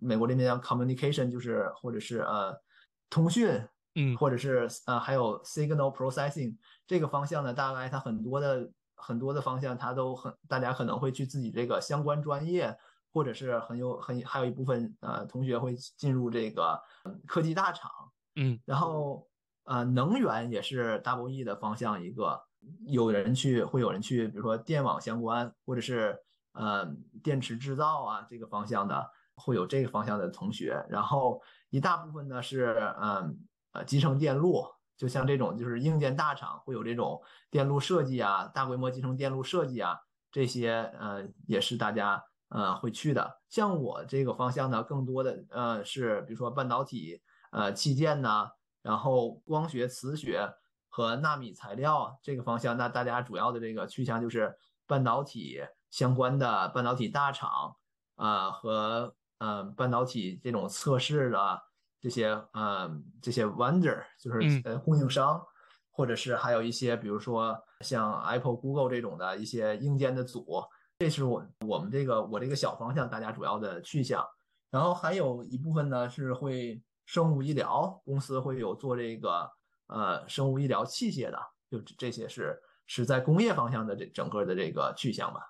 [0.00, 2.60] 美国这边叫 communication，就是或者是呃
[3.08, 3.48] 通讯，
[3.94, 12.76] 嗯，或者是呃还有 signal processing 这个方向呢，大概它很多的很多的方向，它都很大家可能会去自己这个相关专业，
[13.12, 16.82] 或者是很有很还有一部分呃同学会进入这个
[17.28, 17.88] 科技大厂，
[18.34, 19.28] 嗯，然后
[19.62, 22.42] 呃能源也是 double E 的方向一个。
[22.84, 26.14] 有人去，会有人去，比如说电网相关，或者是
[26.52, 26.86] 呃
[27.22, 30.84] 电池制造啊这个方向的，会有这个方向的同学。
[30.88, 31.40] 然后
[31.70, 33.38] 一大部分呢是嗯
[33.72, 34.64] 呃集成电路，
[34.96, 39.98] 就像这种就是硬件大厂会有这种电路设计啊，大规模集成电路设计啊
[40.30, 43.40] 这些呃也是大家呃会去的。
[43.48, 47.20] 像我这个方向呢，更多的呃是比如说半导体
[47.50, 48.50] 呃器件呐，
[48.82, 50.52] 然后光学磁学。
[50.92, 54.52] 和纳米材料这个方向，那大家主要的这个去向就是
[54.88, 55.60] 半导体
[55.90, 57.76] 相关的半导体大厂
[58.16, 61.62] 啊，和呃半导体这种测试的
[62.00, 65.44] 这些呃这些 vendor，就是呃供应商，
[65.90, 70.62] 或者是还有一些比如说像 Apple、Google 这种的一些硬件的组，
[70.98, 74.26] 这是我我们这个我这个小方向大家主要的去向。
[74.70, 79.50] 然后还有一部分呢是会生物医疗公司会有做这个。
[79.92, 81.38] 呃，生物医疗器械的，
[81.68, 85.40] 就这些是是在工业方向的这整个的这个去向吧。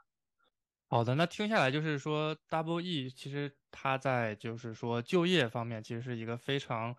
[0.92, 6.96] 好的，那听下来就是说，Double E 其实它在就是说就业方面，其实是一个非常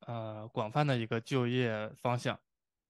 [0.00, 2.38] 呃广泛的一个就业方向。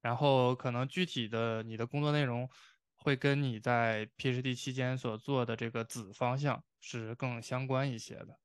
[0.00, 2.50] 然后可能具体的你的工作内容
[2.96, 8.40] 会跟你在 PhD 期间所做的这个子方向是更相关一些的。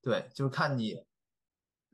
[0.00, 1.04] 对，就是看你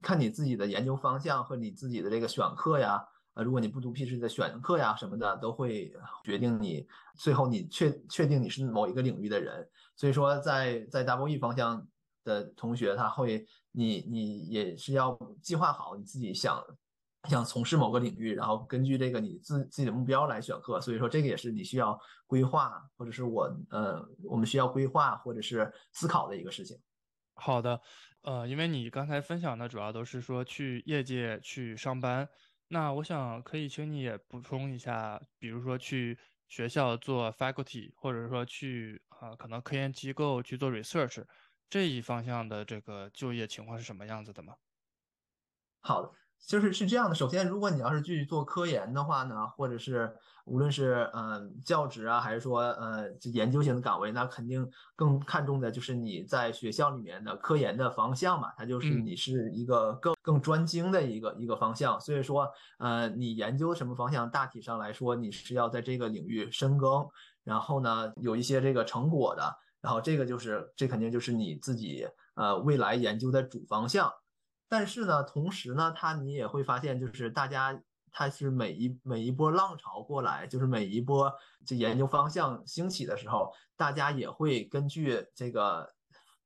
[0.02, 3.06] 看你自己的研究方向和你自己的这个选课呀。
[3.34, 5.92] 呃，如果你不读 PhD 的选课呀什么的，都会
[6.24, 6.84] 决定你
[7.16, 9.68] 最后你确确定你是某一个领域的人。
[9.94, 11.86] 所以说，在在在 WE 方向
[12.24, 16.60] 的同学，他会你你也是要计划好你自己想
[17.28, 20.80] 想从事某个领域，然后根据这个你自自己的目标来选课。
[20.80, 26.76] 所以说，这个也是你需要规划，或者是我呃我们需要规划或者是思考的一个事情。
[27.34, 27.80] 好的，
[28.22, 32.28] 呃，因为你刚才分享的主要都是说去业界去上班。
[32.72, 36.16] 那我想可以请你也补充一下，比如说去
[36.46, 41.24] 学校做 faculty，或者说去啊可能科研机构去做 research
[41.68, 44.54] 这一方向的这个就业情况是什么样子的吗？
[45.84, 46.14] 好。
[46.46, 50.12] 就是是这样的，首先，如果你要是去做科研的话呢，或者是
[50.46, 62.00] 无论是嗯教职啊，还是说呃研究型的岗位，那肯定更看重的就是你在学校里面的科研的方向嘛，它就是你是一个更更专精的一个一个方向。
[62.00, 67.06] 所以说，呃，你研究什么方向，大体上来说，你是要在这个领域深耕，
[67.44, 74.10] 然后呢有一些这个成果的，然后这个就是这肯定就是你自己呃未来研究的主方向。
[74.70, 81.32] 但是呢，同时呢，它你也会发现，就是大家它是每一每一波浪潮过来，就是每一波
[81.66, 85.92] 这研究方向兴起的时候，大家也会根据这个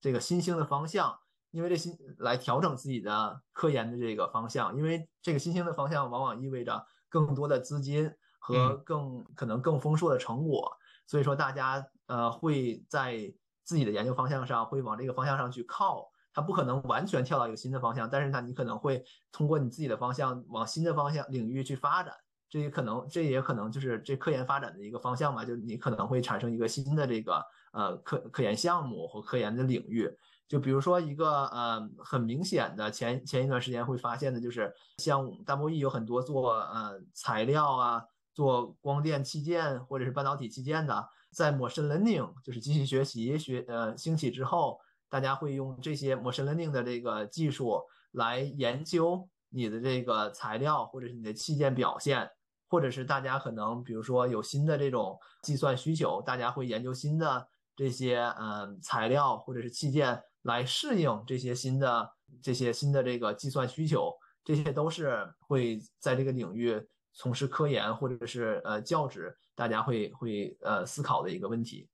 [0.00, 1.14] 这个新兴的方向，
[1.50, 10.72] 因为这新来调整自己的科研的这个方向，因为这个新兴的方向往往意味着更多的资金和更可能更丰硕的成果，
[11.06, 16.10] 所以说大家呃会在自己的研究方向上会往这个方向上去靠。
[16.34, 22.12] 它不可能完全跳到一个新的方向，但是呢，你可能会通过你自己的方向往新的方向领域去发展，
[22.50, 27.40] 这也可能，这也可能就是这科研发展的一个方向嘛，就你可能会产生一个新的这个
[27.72, 30.10] 呃科科研项目或科研的领域，
[30.48, 38.02] 就比如说一个呃很明显的前前一段时间会发现的就是像大博 E 有很多做呃材料啊，
[38.34, 44.80] 做光电器件或者是半导体器件的，在 machine learning 就是机器学习学呃兴起之后。
[45.14, 47.80] 大家会用这些 machine learning 的这个技术
[48.14, 52.28] 来研究你的这个材料，或者是你的器件表现，
[52.66, 62.10] 或者是大家可能比如说有新的这种计算需求，大家会研究新的这些嗯材料或者是器件来适应这些新的
[62.42, 64.12] 这些新的这个计算需求，
[64.42, 71.88] 这些都是会在这个领域从事科研或者是呃教职，大家会会呃思考的一个问题。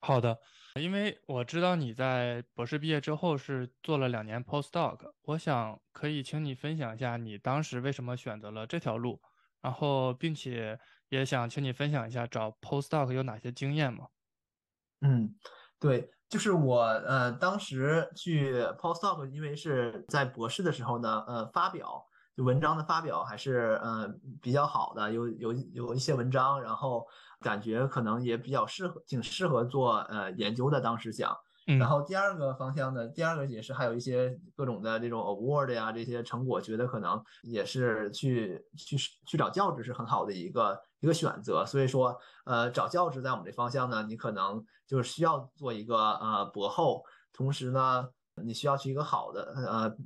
[0.00, 0.38] 好的。
[0.74, 9.20] 因为我知道你在博士毕业之后是做了两年 postdoc，我想可以请你分享一下你当时为什么选择了这条路，
[9.60, 14.06] 然后并且也想请你分享一下找 postdoc 有哪些经验吗？
[15.00, 15.34] 嗯，
[15.78, 22.06] 对，就是我呃当时去 postdoc，因为是在博士的时候呢，呃发表。
[22.40, 24.08] 文章的发表还是呃
[24.40, 27.06] 比较好的，有有有一些文章，然后
[27.40, 30.80] 感觉可能也比较适合，挺适合做呃研究的。
[30.80, 31.36] 当时想，
[31.78, 41.64] 然后第二个方向呢，第二个也是还有一些各种的这种 award 呀这些成果，觉得可能也是去去去找教职是很好的一个一个选择。
[41.66, 48.08] 所以说呃找教职在我们这方向呢，你可能就是需要做一个呃博后，同时呢。
[48.42, 49.96] 你需要去一个好的呃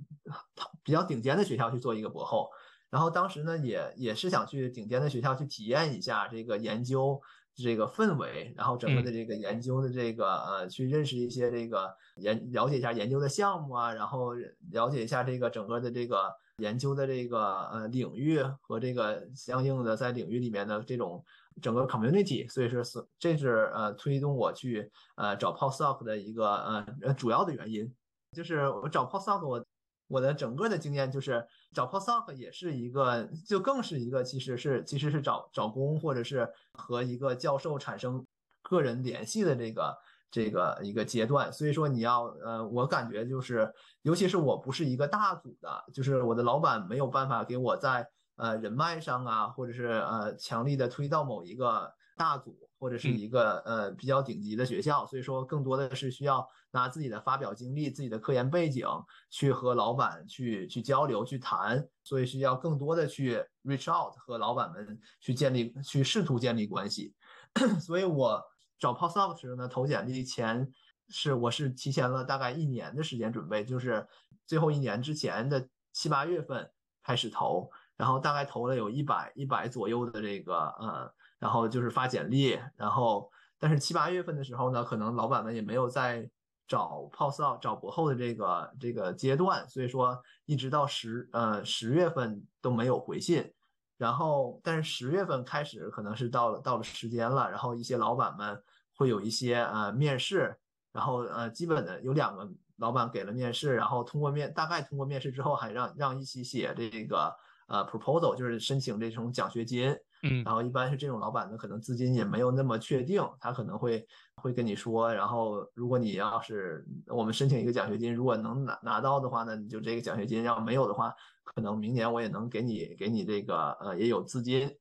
[0.83, 2.51] 比较顶尖的学校去做一个博后，
[2.91, 7.20] 然后当时呢也也是想去顶尖的学校去体验一下这个研究
[7.55, 14.35] 这个氛围，然后整个的这个研究的这个呃去认识一些这个研了解一下研究的项目啊，然后
[14.72, 21.25] 了解一下这个整个的这个研究的这个呃领域和这个相应的在领域里面的这种
[21.62, 27.93] 整个 community，所以说是这是呃推动我去呃找 postdoc 的一个呃主要的原因。
[28.35, 29.64] 就是我找 postdoc，我
[30.09, 38.26] 我的整个的经验就是找 postdoc 也是一个，就更是一个，其实是其实是找找工或者是和一个教授产生
[38.61, 39.99] 个人联系的这个
[40.30, 41.51] 这个一个阶段。
[41.53, 43.72] 所以说你要呃，我感觉就是，
[44.03, 48.07] 尤其是我不是一个大组的，就是我的老板没有办法给我在
[48.37, 52.59] 呃人脉上啊，或者是呃强力的推到某一个大组。
[52.77, 58.87] 或者是一个呃比较顶级的学校，所以说更多的是需要拿自己的发表经历、自己的科研背景
[59.31, 67.15] 去和老板去去交流、去谈，所以需要更多的去 reach out 和老板们去建立、去试图建立关系。
[67.81, 68.43] 所以我
[68.79, 70.71] 找 postdoc 时呢，投简历前
[71.09, 74.07] 是我是提前了大概一年的时间准备，就是
[74.45, 76.71] 最后一年之前的七八月份
[77.03, 86.28] 开始投，然后大概投了有一百一百左右的这个呃，然后就是发简历，然后但是七八月份的时候呢，可能老板们也没有在
[86.66, 93.53] 找 postdoc 找博后的这个这个阶段，所以说一直到十呃十月份都没有回信。
[93.97, 98.61] 然后，但是十月份开始可能是到了到了时间了，然后一些老板们
[98.97, 100.57] 会有一些呃面试，
[100.93, 107.32] 然后呃基本的有两个老板给了面试，然后通过面大概通过面试之后还让让一起写这个
[107.68, 109.97] 呃 proposal，就是申请这种奖学金。
[110.27, 114.07] 嗯，然后一般是这种老板呢，可能资金也没有那么确定，他可能会
[114.37, 121.14] 会跟你说，然后如果你要是我们申请一个奖学金，如果能拿拿到的话呢，你就这个奖学金；要没有的话，
[121.45, 124.75] 可能明年我也能给你给你这个呃也有资金。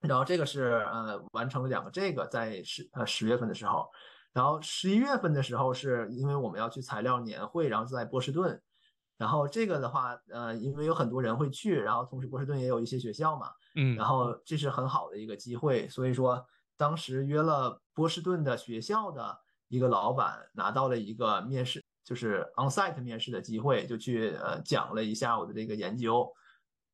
[0.00, 3.86] 然后这个是呃完成了两个这个在十呃十月份的时候，
[4.32, 8.60] 然后十一月份的时候是因为我们要去材料年会，然后在波士顿。
[9.16, 16.44] 然后这个的话，呃，因为有很多人会去，然后同时波士顿也有一些学校嘛，嗯，然后这是很好的一个机会，所以说
[16.76, 19.38] 当时约了波士顿的学校的
[19.68, 26.28] 一个老板拿到了一个面试，就是 onsite 面试的机会，就去呃讲了一下我的这个研究，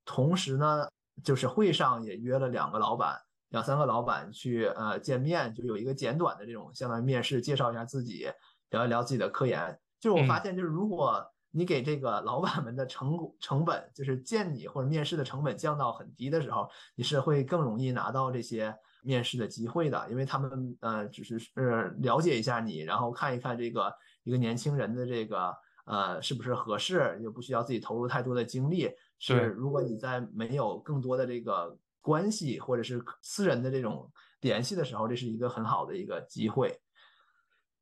[0.05, 0.87] 同时呢，
[1.25, 3.19] 就是会上也约了两个老板，
[3.49, 8.31] 两三个老板去呃见面，就有一个简短的这种相当于面试，介绍一下自己，
[8.69, 9.81] 聊一聊自己的科研。
[9.99, 18.73] 就是我发现，就是如果你给这个老板们的成成本，就是见你或者面试的成本降到很低的时候，你是会更容易拿到这些
[19.03, 23.93] 面试的机会的，因为他们呃只是是了解一下你，然后看一看这个
[24.23, 25.53] 一个年轻人的这个
[25.87, 28.89] 呃是不是合适，又不需要自己投入太多的精力。
[29.19, 34.09] 是如果你在没有更多的这个关系或者是私人的这种
[34.41, 36.81] 联系的时候，这是一个很好的一个机会。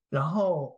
[0.09, 0.78] 然后。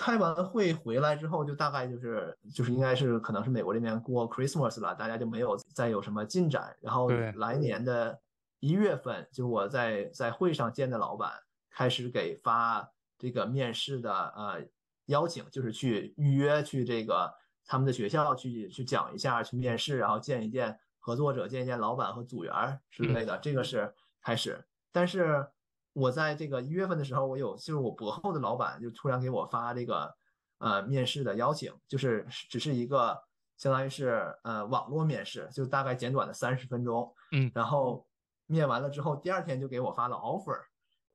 [0.00, 6.74] 开完会回来之后，就大概就是就是应该是可能是美国这边过 Christmas 了，大家就没有再有什么进展。
[6.80, 8.18] 然后来年的
[8.60, 11.30] 一月份，就我在在会上见的老板
[11.68, 14.64] 开始给发这个面试的呃
[15.04, 17.30] 邀请，就是去预约去这个
[17.66, 23.36] 他们的学校去去讲一下，去面试，然后见一见合作者，见一见老板和组员之类的。
[23.42, 23.92] 这个是
[24.22, 25.46] 开始，但是。
[25.92, 30.14] 我在这个一月份的时候，我有就是我博后的老板就突然给我发这个
[30.58, 33.20] 呃面试的邀请，就是只是一个
[33.56, 38.06] 相当于是呃网络面试，就大概简短的三十分钟，嗯，然后
[38.46, 40.60] 面完了之后，第二天就给我发了 offer。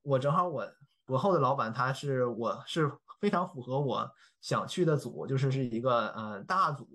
[0.01, 0.69] 我正好我
[1.05, 4.11] 博后的老板他是我是非常符合我
[4.41, 6.86] 想去的组，就是是一个呃大组，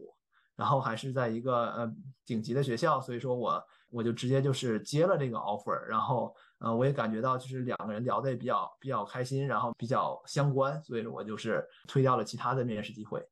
[0.55, 1.93] 然后还是在一个呃
[2.26, 6.37] 顶级的学校，所以说我我就直接就是接了这个 offer，然后。
[6.63, 13.27] 嗯，我也感觉到就是两个人聊的也比较比较开心，然后比较相关，所以我就是推掉了其他的面试机会。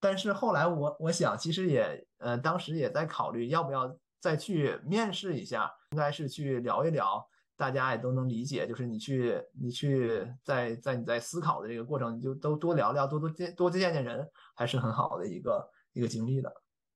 [0.00, 7.22] 但是后来我我想，其实也呃，当时也在考虑要不要再去面试一下，应该是去聊一聊，
[7.54, 14.26] 大家也都能理解，就是你去你去在在你在思考的这个过程，你就都多聊聊，多多见多见见人，
[14.56, 16.50] 还是很好的一个一个经历的。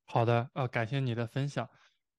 [0.06, 1.68] 好的，呃，感谢你的分享。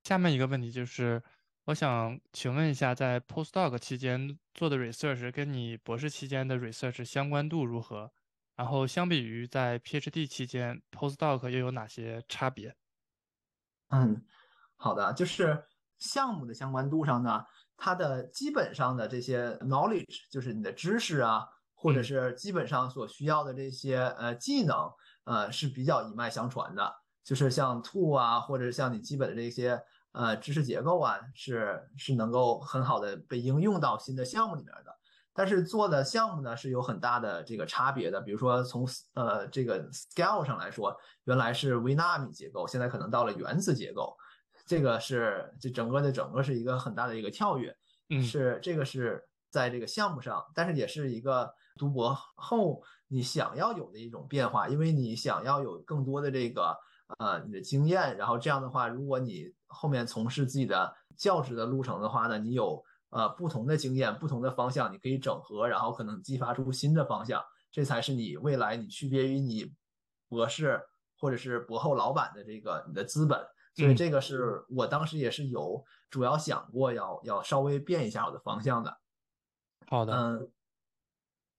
[0.03, 1.24] 下面一个问题就是。
[1.66, 8.11] 我想请问一下，在 postdoc 期间做的 research 跟你博士期间的 research 相关度如何？
[8.55, 12.76] 然后相比于在 PhD 期间，postdoc 又有哪些差别？
[13.89, 14.24] 嗯，
[14.76, 15.66] 好的，就是
[15.97, 17.43] 项目的相关度上呢，
[17.76, 24.88] 它的基本上的这些 knowledge，就是你的知识啊，或者是基本上所需要的这些呃技能，
[25.24, 26.93] 呃是比较一脉相传的，
[27.24, 29.82] 就是像 tool 啊，或者像你基本的这些。
[30.16, 34.95] 呃，知识结构啊，是是能够很好的被应用到新的项目里面的。
[35.34, 38.22] 但是做的项目呢是有很大的这个差别的。
[38.22, 40.95] 比如说从呃这个 scale 上来说，
[41.26, 44.16] 原来是微纳米结构，现在可能到了原子结构，
[44.66, 47.76] 这个是这整个的整个是一个很大的一个跳跃。
[48.09, 56.78] 嗯，是这个是在这个项目上，但是也是一个读博后你想要有的一种变化，因为你想要有更多的这个
[57.20, 69.71] 呃你的经验，然后这样的话，如果你后面从事自己的教职的路程的话呢，你有呃不同的经验、不同的方向，你可以整合，然后可能激发出新的方向，这才是你未来你区别于你
[70.28, 70.82] 博士
[71.19, 73.39] 或者是博后老板的这个你的资本。
[73.76, 78.97] 所以这个是我当时也是有主要想过要要稍微变一下我的方向的。
[79.88, 80.51] 好的，嗯，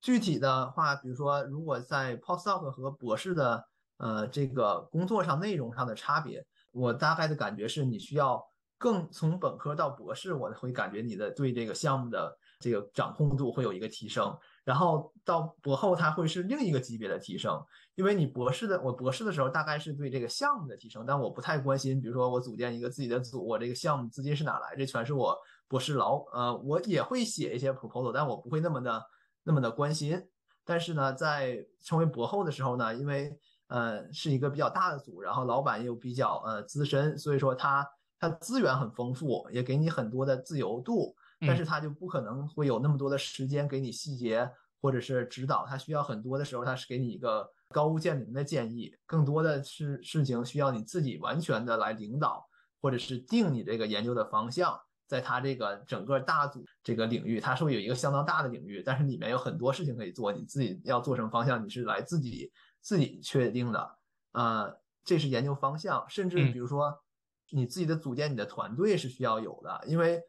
[0.01, 6.47] 具体的话，比如说如果在 postdoc 和博士的呃这个工作上内容上的差别。
[6.77, 8.45] 我大概的感觉是你需要
[8.77, 14.37] 更从本科到博士，我会感觉你的对这个项目的这个掌控度会有一个提升。
[14.62, 17.59] 然后到博后它会是另一个级别的提升，
[17.95, 25.35] 因为你博士的我博士的时候大概是对这个项目的提升，但我不太关心，比如说我组建一个自己的组，我这个项目资金是哪来，这全是我
[25.68, 29.03] 博士老呃我也会写一些 proposal，但我不会那么的
[29.45, 30.22] 那么的关心。
[30.64, 33.33] 但是呢，在成为博后的时候呢，因为
[33.69, 37.87] 呃是一个比较大的组，然后老板又比较呃资深，所以说他
[38.19, 41.14] 他资源很丰富，也给你很多的自由度。
[41.41, 44.51] 但是他就不可能会有那么多的时间给你细节
[44.81, 52.43] 或者是指导，他需要很多的时候，他是给你一个高屋建瓴的建议，更多的是事情需要你自己完全的来领导，
[52.81, 54.81] 或者是定你这个研究的方向。
[55.07, 62.51] 在他这个整个大组这个领域，他是有一个相当大的领域，但是里面有很多事情可以做，你自己要做什么方向，你是来自己
[62.87, 63.99] 自己确定的。
[64.32, 67.03] 呃，这是研究方向，甚至比如说
[67.51, 70.22] 你自己的组建你的团队是需要有的，因为。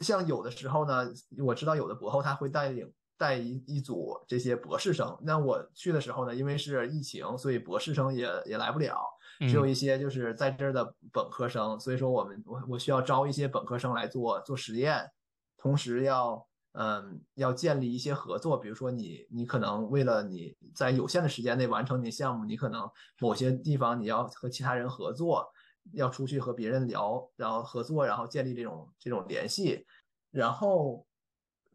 [0.00, 1.06] 像有的时候呢，
[1.44, 5.14] 我知道有的博后他会带领带一一组这些博士生。
[5.20, 8.98] 那我去的时候呢，因为是疫情，所以博士生也也来不了，
[9.40, 11.78] 只有一些就是在这儿的本科生。
[11.78, 15.12] 所以说我们我我需要招一些本科生来做做实验，
[15.58, 18.56] 同时要嗯要建立一些合作。
[18.56, 22.90] 比如说你你可能为了你在有限的时间内完成你的项目，你可能
[23.20, 25.50] 某些地方你要和其他人合作。
[25.94, 29.86] 要出去和别人聊，然后合作，然后建立这种这种联系，
[30.30, 31.06] 然后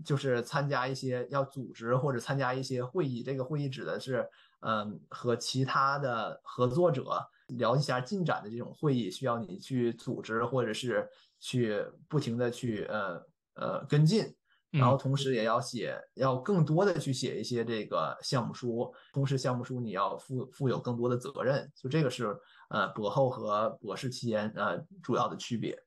[0.05, 3.23] 就是参加一些要组织或者参加一些会议。
[3.23, 4.29] 这个会议指的是，
[4.59, 14.33] 嗯，和其他的合作者聊一下进展的这种会议，需要你去组织或者是去不停的去呃呃跟进。
[14.77, 18.93] 然后同时也要写，要更多的去写一些这个项目书。
[19.13, 21.71] 同时项目书你要负负有更多的责任。
[21.75, 22.35] 就这个是。
[22.67, 25.77] 呃，博后和博士期间呃主要的区别。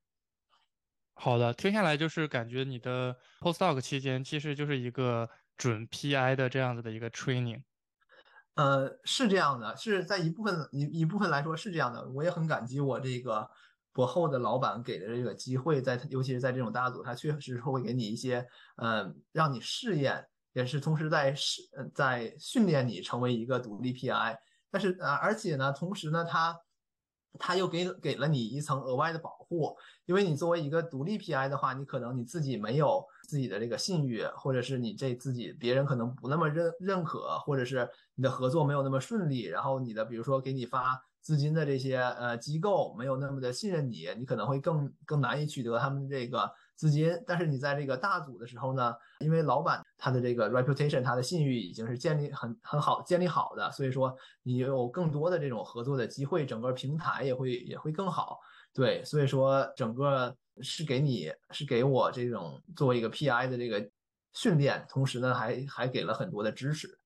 [1.14, 7.62] 好的，听下来就是感觉你的 postdoc 期间其实就是一个准 PI 的这样子的一个 training。
[8.54, 12.08] 呃，是这样的，是在一部分一一部分来说是这样的。
[12.10, 13.50] 我也很感激我这个
[13.98, 18.46] 博后的老板给的这个机会，在尤其是在这种大组，他确实会给你一些
[18.76, 24.38] 呃让你试验，也是同时在试在训练你成为一个独立 PI。
[24.70, 26.56] 但是啊，而且呢，同时呢，他
[27.40, 29.76] 他又给给了你一层额外的保护，
[30.06, 46.50] 因为你作为一个独立 PI 的话，你可能你自己没有自己的这个信誉，或者是你这自己别人可能不那么认认可，或者是你的合作没有那么顺利，然后你的比如说给你发资金的这些呃机构没有那么的信任你，你可能会更更难以取得他们这个。
[46.74, 58.38] 资金，但是你在这个大组的时候呢，因为老板他的这个 reputation，他的信誉已经是建立很很好建立好的，所以说你有更多的这种合作的机会，整个平台也会也会更好。
[58.72, 63.90] 对，所以说整个是给你是给我这种作为一个 PI 的这个
[64.34, 66.96] 训练，同时呢还还给了很多的支持。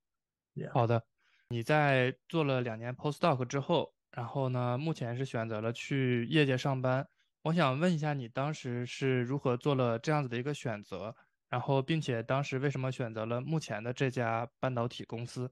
[0.75, 1.03] 好的，
[1.49, 7.07] 你在做了两年 postdoc 之后，然后呢目前是选择了去业界上班。
[7.43, 11.15] 我想问一下，你当时是如何做了这样子的一个选择？
[11.49, 15.51] 然后，并且当时为什么选择了目前的这家半导体公司？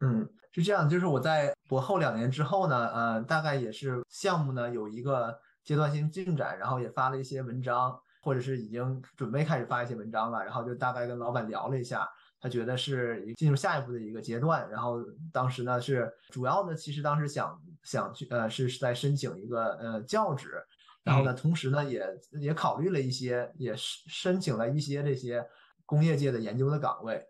[0.00, 12.08] 嗯，是这样，就是我在博后两年之后呢，呃，大概也是项目呢有一个阶段性进展，然后也发了一些文章，或者是已经准备开始发一些文章了，然后就大概跟老板聊了一下，
[12.40, 14.98] 他觉得是进入下一步的一个阶段，然后
[15.32, 20.62] 当时呢是主要呢，其实当时想想去呃是在申请一个呃教职。
[21.04, 22.04] 然后呢，同时呢，也
[22.38, 25.42] 也考虑了一些，也申申请了一些这些
[25.86, 27.24] 工业界的研究的岗位。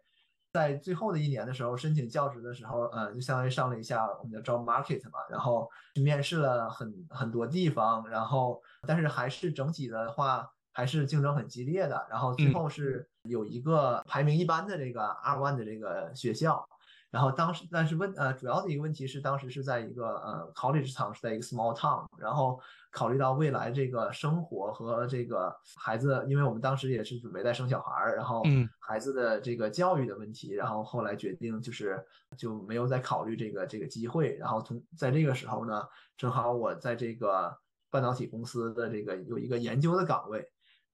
[0.53, 12.07] 在最后的一年的时候，申请教职的时候，呃，就相当于上了一下我们的 job market 嘛，然后面试了很很多地方，然后但是还是整体的话，还是竞争很激烈的。
[12.09, 16.65] 然后最后是有一个排名一般的这个 R one 的这个学校。
[17.11, 22.07] 然后当时，但是问呃，主要的一个问题是，当时是在一个呃 college town，是在一个 small town。
[22.17, 22.61] 然后
[22.93, 28.45] 考虑到未来这个生活和这个孩子，因为我们当时也是准备在生小孩儿，然后
[28.79, 32.01] 孩子的这个教育的问题，然后后来决定就是
[32.37, 34.37] 就没有再考虑这个这个机会。
[34.37, 35.83] 然后从在这个时候呢，
[36.17, 37.57] 正好我在这个
[37.91, 40.47] 半导体公司的这个有一个研究的岗位，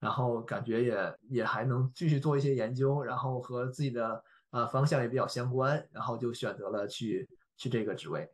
[0.05, 4.23] 然后感觉也也还能继续做一些研究，然后和自己的。
[4.51, 7.27] 呃，方向也比较相关，然后就选择了去
[7.57, 8.25] 去这个职位。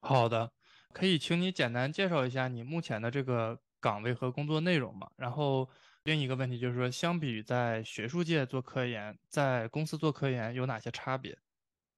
[0.00, 0.50] 好的，
[0.94, 5.06] 可以请你简单介绍一下你目前的这个岗位和工作内容吗？
[5.16, 5.68] 然后
[6.04, 11.36] 另一个问题就是说，相比于在学术界做科研，在公司做科研有哪些差别？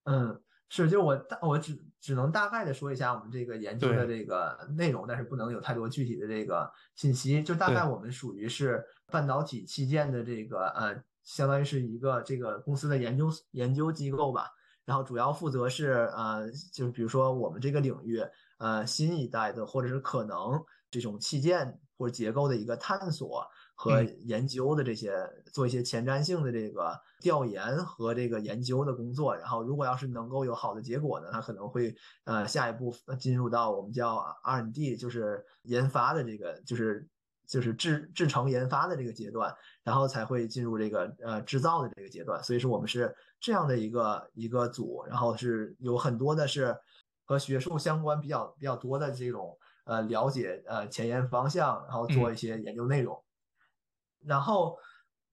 [0.04, 7.42] 嗯，是，就我大我只只能大概的说一下我们这个研究的这个内容，但是不能有太多具体的这个信息。
[7.42, 11.04] 就大概我们属于是半导体器件的这个呃。
[11.22, 14.48] 相当于是一个这个公司的研究研究机构吧。
[14.86, 18.20] 然后主要负责是呃，就是比如说我们这个领域
[18.58, 20.58] 呃新一代的或者是可能
[20.90, 23.46] 这种器件或者结构的一个探索
[23.80, 25.10] 和研究的这些，
[25.52, 29.34] 做一些前瞻性的这个调研和这个研究的工作。
[29.34, 37.08] 然后如果要是能够有好的结果呢，它可能会呃下一步进入到我们叫 R&D，就是研发的这个就是。
[37.50, 39.52] 就是制制成研发的这个阶段，
[39.82, 42.40] 然后才会进入这个呃制造的这个阶段。
[42.44, 46.76] 所以说我们是这样的一个一个组，然后是有很多的是
[47.24, 53.20] 和学术相关比较比较多的这种呃了解呃前沿方向，然后做一些研究内容。
[54.24, 54.76] 然后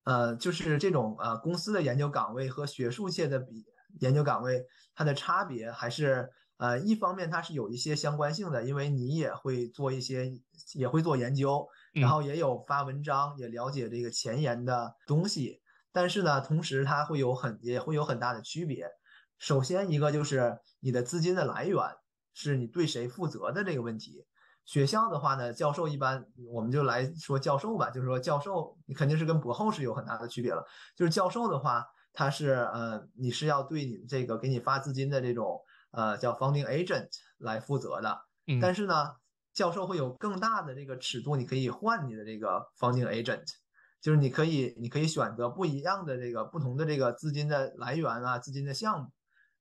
[0.04, 3.66] 呃就是这种呃公司的研究岗位和学术界的比
[4.00, 4.66] 研究岗位，
[4.96, 10.32] 它的差别还是呃一方面它是有一些相关性的，因为你也会做一些
[10.74, 11.68] 也会做研究。
[11.94, 15.60] 然后也有发文章，也了解这个前沿的东西，
[15.92, 18.88] 但是呢，同时它会有很也会有很大的区别。
[19.40, 21.80] 首先一个就是你的资金的来源，
[22.36, 24.28] 是你对谁负责的这个问题。
[24.68, 30.64] 学校的话呢，教授一般我们就来说教授吧，就是说教授你肯定是跟博后是有很大的区别了。
[30.96, 35.60] 就是教授的话，他是呃你是要对你这个给你发资金的这种
[35.90, 37.08] 呃叫 funding agent
[37.40, 38.16] 来负责的，
[38.62, 39.16] 但是呢。
[39.58, 43.44] 教授会有更大的这个尺度，你可以换你的这个 funding agent，
[44.00, 49.10] 就是你可以你可以选择不一样的这个不同的这个资金的来源啊，资金的项目。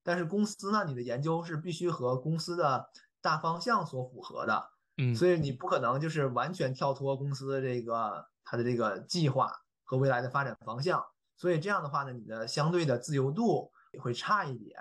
[0.02, 2.90] 但是公司呢，你的研究是必须和公司的
[3.22, 4.68] 大方向所符合的，
[4.98, 9.52] 嗯，所以你不可能就是完全跳脱公司的这个它的这个计划
[9.84, 11.04] 和未来的发展方向。
[11.36, 14.78] 所以这样的话呢，你的相对的自由度也会差一点。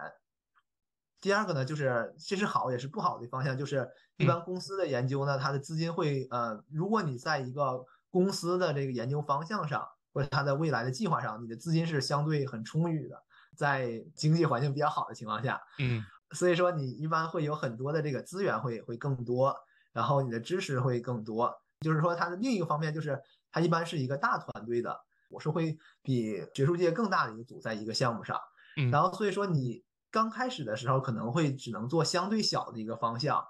[1.19, 13.21] 第二个呢，就是这是好也是不好的方向，就是一般公司的研究呢，它的资金会呃，如果你在一个公司的这个研究方向上，或者它的未来的计划上，你的资金是相对很充裕的，
[13.57, 19.53] 在经济环境比较好的情况下，嗯，所以说你一般会有很多的这个资源会会更多，
[19.95, 23.19] 然后你的知识会更多，就是说它的另一个方面就是
[23.51, 24.95] 它一般是一个大团队的，
[25.31, 28.39] 我是会比学术界更大的一个组在一个项目上，
[28.77, 29.83] 嗯，然后所以说你。
[30.11, 33.45] 刚开始的时候可能会只能做相对小的一个方向，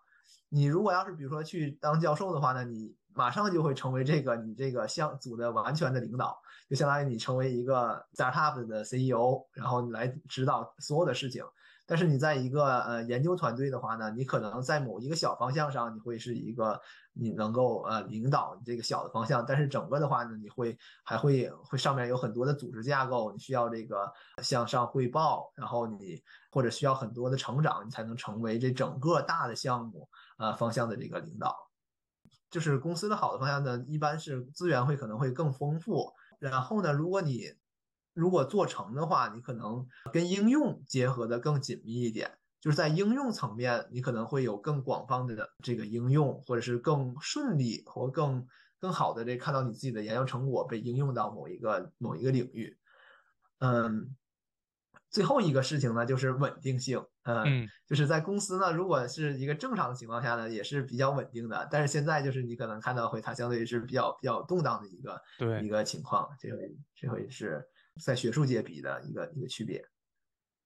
[0.50, 6.36] 你如果要是比如说去当教授的话呢，你马上就会成为这个你这个项组的完全的领导，
[6.68, 11.44] 就相当于你成为一个 startup 的 CEO，然后你来指导所有的事情。
[11.86, 16.82] 但是你在一个呃研究团队的话呢，你可能在某一个小方向上，你会是一个
[17.14, 24.12] 你能够呃领导这个小的方向，但是整个的话呢，你会还会会上面有很多的组织架构，你需要这个
[24.42, 26.22] 向上汇报，然后你
[26.52, 31.56] 或者需要很多的成长，你才能成为这整个大的项目呃方向的这个领导。
[32.50, 37.54] 就是公司的好的方向呢，一般是资源会可能会更丰富，然后呢，如果你
[38.16, 48.48] 如果做成的话，你可能跟应用结合的更紧密一点，就是在应用层面，你可能会有更广泛的这个应用，或者是更顺利或更
[48.80, 52.78] 更好的这看到你自己的研究成果被应用到某一个某一个领域。
[53.60, 54.16] 嗯，
[55.10, 57.06] 最后一个事情呢，就是稳定性。
[57.24, 61.68] 嗯，就是在公司呢，如果是一个正常的情况下呢，也是比较稳定的。
[61.70, 66.58] 但是现在就是你可能看到会它相对于是比较比较动荡的一个对一个情况，这回
[66.96, 67.68] 这回是。
[68.02, 69.86] 在学术界比的一个一个区别。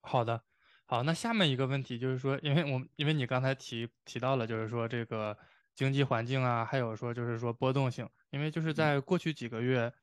[0.01, 0.43] 好的，
[0.85, 5.37] 好，那下面一个问题就是说，因为我因为你刚才提提到了，就是说这个
[5.75, 9.93] 经济环境啊，还有说就是说波动性，因为就是在过去几个月，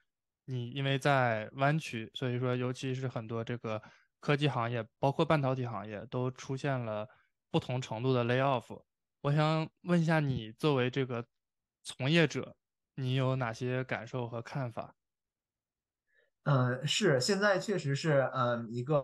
[0.44, 3.82] 你因为在湾区，所以说尤其是很多这个
[4.20, 7.08] 科技行业，包括半导体行业，都出现了
[7.50, 8.82] 不同程度的 lay off。
[9.22, 11.26] 我想问一下，你作为这个
[11.82, 12.54] 从业者，
[12.94, 14.94] 你有哪些感受和看法？
[16.46, 19.02] 嗯，是现在确实是，嗯，一个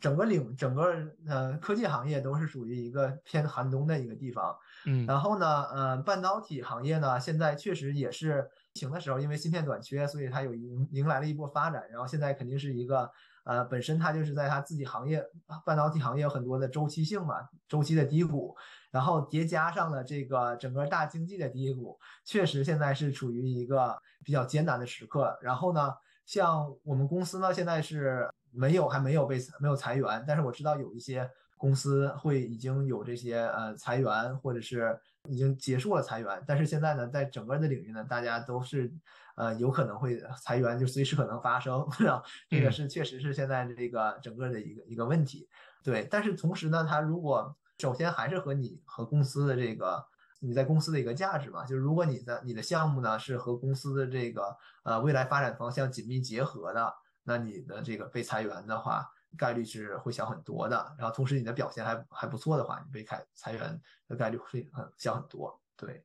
[0.00, 0.92] 整个领整个
[1.28, 4.52] 呃科技行业都是属于一个偏寒冬的一个地方，
[4.86, 13.08] 嗯，然后呢，呃，半导体行业呢，现在确实也是疫情的时候，因为芯片短缺，所以它有迎迎来了一波发展，然后现在肯定是一个，
[13.44, 15.24] 呃，本身它就是在它自己行业
[15.64, 17.36] 半导体行业有很多的周期性嘛，
[17.68, 18.56] 周期的低谷，
[18.90, 25.92] 然后叠加上了这个整个大经济的低谷，确实现在是处于一个比较艰难的时刻，然后呢。
[26.24, 34.98] 像我们公司呢，现在是没有还没有被没有裁员，但是我知道有一些公司会已经有这些呃裁员，或者是
[35.28, 36.42] 已经结束了裁员。
[36.46, 38.92] 但是现在呢，在整个的领域呢，大家都是
[39.36, 41.86] 呃有可能会裁员，就随时可能发生，
[42.48, 45.48] 这个是确实是现在这个整个的一个一个问题。
[45.82, 50.04] 对，但是同时呢，它如果首先还是和你和公司的这个。
[50.44, 60.96] 你在公司的一个价值嘛，就是如果你的你的项目呢是和公司的这个呃未来发展方向紧密结合的，那你的这个被裁员的话概率是会小很多的。
[60.98, 65.62] 然后同时你的表现还还不错的话，你被裁裁员的概率会很小很多。
[65.76, 66.04] 对，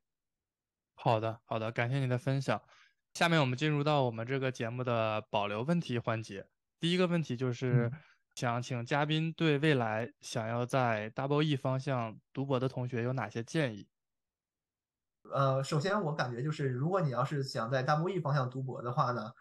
[0.94, 2.62] 好的好的，感谢您的分享。
[3.16, 6.48] 下面我们进入到我们这个节目的保留问题环节。
[6.80, 7.92] 第一个问题就是
[8.36, 13.88] 想请嘉宾对未来想要在 Double E 方向读博的同学有哪些建议？
[15.34, 19.32] 呃，首先我感觉就是，如果你要是想在 Double E 方向读博的话呢，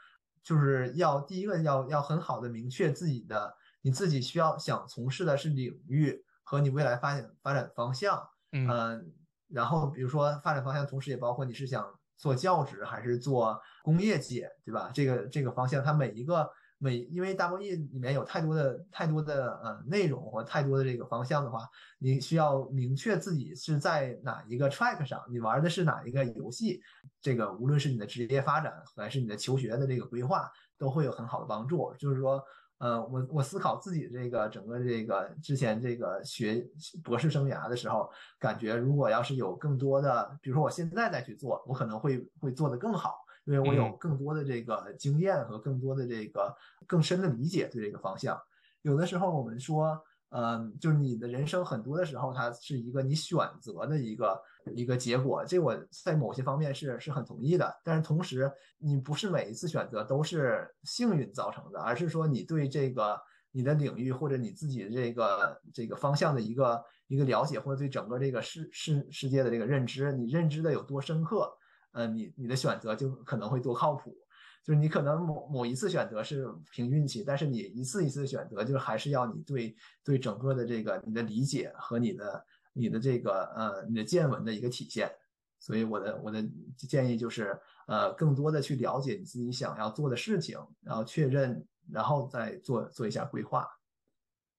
[0.42, 8.28] 就是要第一个要要很好的明确自己的你自己需要想从事的是领域和你未来发展发展方向。
[8.52, 9.12] 嗯，
[9.48, 14.90] 然后比如说发展方向，同时也包括你是想做教职还是做工业界，对吧？
[14.92, 16.50] 这个这个方向，它每一个。
[16.78, 21.66] 每因为 W E 里面有太多的太多的呃内容或太多的这个方向的话，
[21.98, 26.82] 你需要明确自己是在哪一个 track 上，你玩的是哪一个游戏，
[27.20, 31.94] 这个无论是你的职业发展还是你的求学的这个规划，都会有很好的帮助。
[31.98, 32.42] 就是说，
[32.78, 36.62] 呃，我我思考自己这个整个这个之前这个学
[37.02, 43.25] 博士生涯的时候，感觉如果要是有更多的，比如说我现在再去做，我可能会会做得更好。
[43.46, 46.54] 因为我有更多的这个经验和更多的这个
[46.86, 48.38] 更深的理解对这个方向。
[48.82, 49.96] 有的时候我们说，
[50.30, 54.42] 嗯，就是你的人生很多的时候，它是一个你选择的一个
[54.74, 55.44] 一个结果。
[55.44, 57.72] 这我在某些方面是是很同意的。
[57.84, 63.16] 但是同时，你不是每一次选择都是幸运造成的，而是说你对这个
[63.52, 71.48] 你的领域或者你自己的这个这个方向的一个一个了解，或者对整个这个世世世界的这个认知，你认知的有多深刻。
[71.96, 74.14] 呃，你你的选择就可能会多靠谱，
[74.62, 79.74] 就是你可能某某一次选择是凭运气，但是你一次一次的选择，就是还是要你对
[80.04, 82.44] 对整个的这个你的理解和你的
[82.74, 85.10] 你的这个呃你的见闻的一个体现。
[85.58, 93.66] 所以我的我的建议就是，呃，更多的去了解你自己想要做的事情，然后确认，然后再做做一下规划。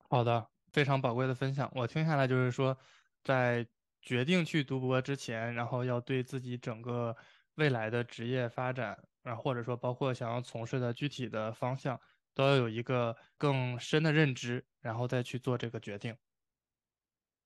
[0.09, 1.71] 好的，非常宝贵的分享。
[1.75, 2.75] 我听下来就是说，
[3.23, 3.67] 在。
[4.07, 7.13] 决定去读博之前，然后要对自己整个
[7.55, 11.99] 未来的职业发展，然后或者说包括想要从事的具体的方向，
[12.33, 16.15] 都要有一个更深的认知，然后再去做这个决定。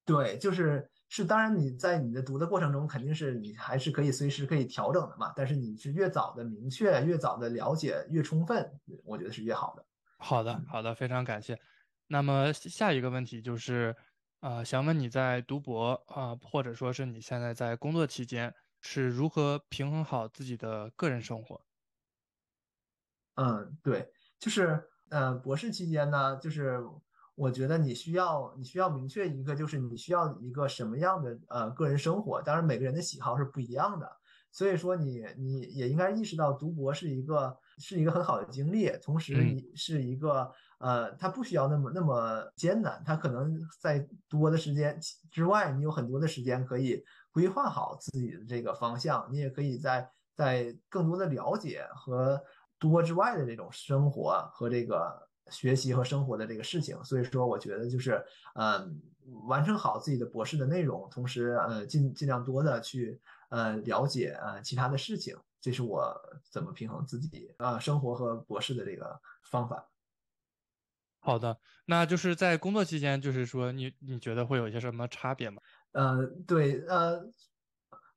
[0.05, 5.33] 对，就是是，当然你在你的读的过程中，肯定是你还是可以随时可以调整的嘛。
[5.35, 9.83] 但是你是越早的明确，越早的了解，越充分，我觉得是越好的。
[10.19, 11.59] 好的，好的，非常感谢。
[12.05, 13.95] 那么下一个问题就是。
[14.41, 21.61] 啊，想问你在读博啊，或者说是你现在在工作期间，是如何平衡好自己的个人生活？
[23.37, 26.79] 嗯，对，就是呃，博士期间呢，就是
[27.35, 32.41] 我觉得你需要你需要明确一个，就是你需要一个什么样的呃个人生活。
[32.41, 34.11] 当然，每个人的喜好是不一样的，
[34.51, 39.35] 所以说你你也应该意识到，读博是一个是一个很好的经历，同时
[39.75, 40.51] 是一个。
[40.81, 44.99] 呃，它不需要那么那么艰难，它可能在多的时间
[45.31, 52.41] 之外，你有很多的时间可以规划好自己的这个方向，你也可以在在更多的了解和
[52.79, 56.97] 多之外的这种生活和这个学习和生活的这个事情。
[57.03, 58.23] 所以说，我觉得就是，
[58.55, 58.99] 嗯，
[59.47, 66.11] 完成好自己的博士的内容，同时呃尽尽量多的去呃了解呃其他的事情，这是我
[66.49, 69.87] 怎么平衡自己啊生活和博士的这个方法。
[71.23, 71.55] 好的，
[71.85, 75.61] 那就是在工作期间，就是说你你觉得会有一些什么差别吗？
[75.93, 77.21] 呃，对，呃，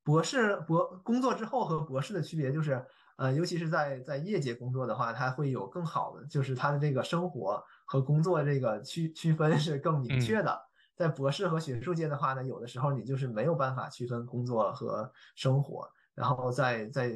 [0.03, 2.83] 博士博工作之后和博士的区别就是，
[3.17, 10.59] 呃，尤其是在在业界工作的话，它会有更好的，就是他的这个生活和工作这个区区分是更明确的。
[10.97, 17.13] 在博士和学术界的话呢，有的时候你就是没有办法区分工作和生活，然后在在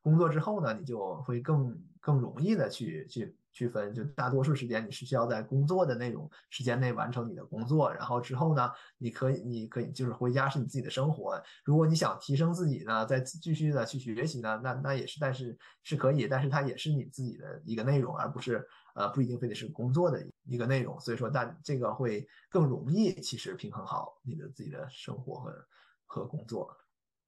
[0.00, 3.36] 工作之后呢，你就会更更容易的去去。
[3.52, 11.40] 区分就大多数时间你是需要在工作的那种时间内完成你的工作，然后之后呢，你可以你可以就是回家是你自己的生活。
[11.64, 20.98] 如果你想提升自己呢，再继续的去学习呢，那那也是，但是是可以，但是它也是你自己的一个内容，而不是呃不一定非得是工作的一个内容。
[20.98, 25.66] 所以说，但这个会更容易其实平衡好你的自己的生活和
[26.06, 26.74] 和工作。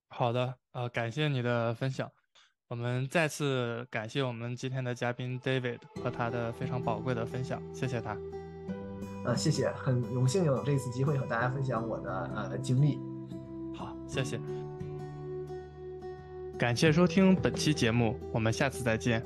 [0.08, 2.10] 好的，呃，感谢你的分享。
[2.68, 8.16] 我们再次感谢我们今天的嘉宾 David 和他的非常宝贵的分享，谢谢他。
[9.24, 12.98] 呃，谢谢，很荣幸有这次机会和大家分享我的呃经历。
[13.74, 14.40] 好，谢谢。
[16.58, 19.24] 感谢收听本期节目，我们下次再见。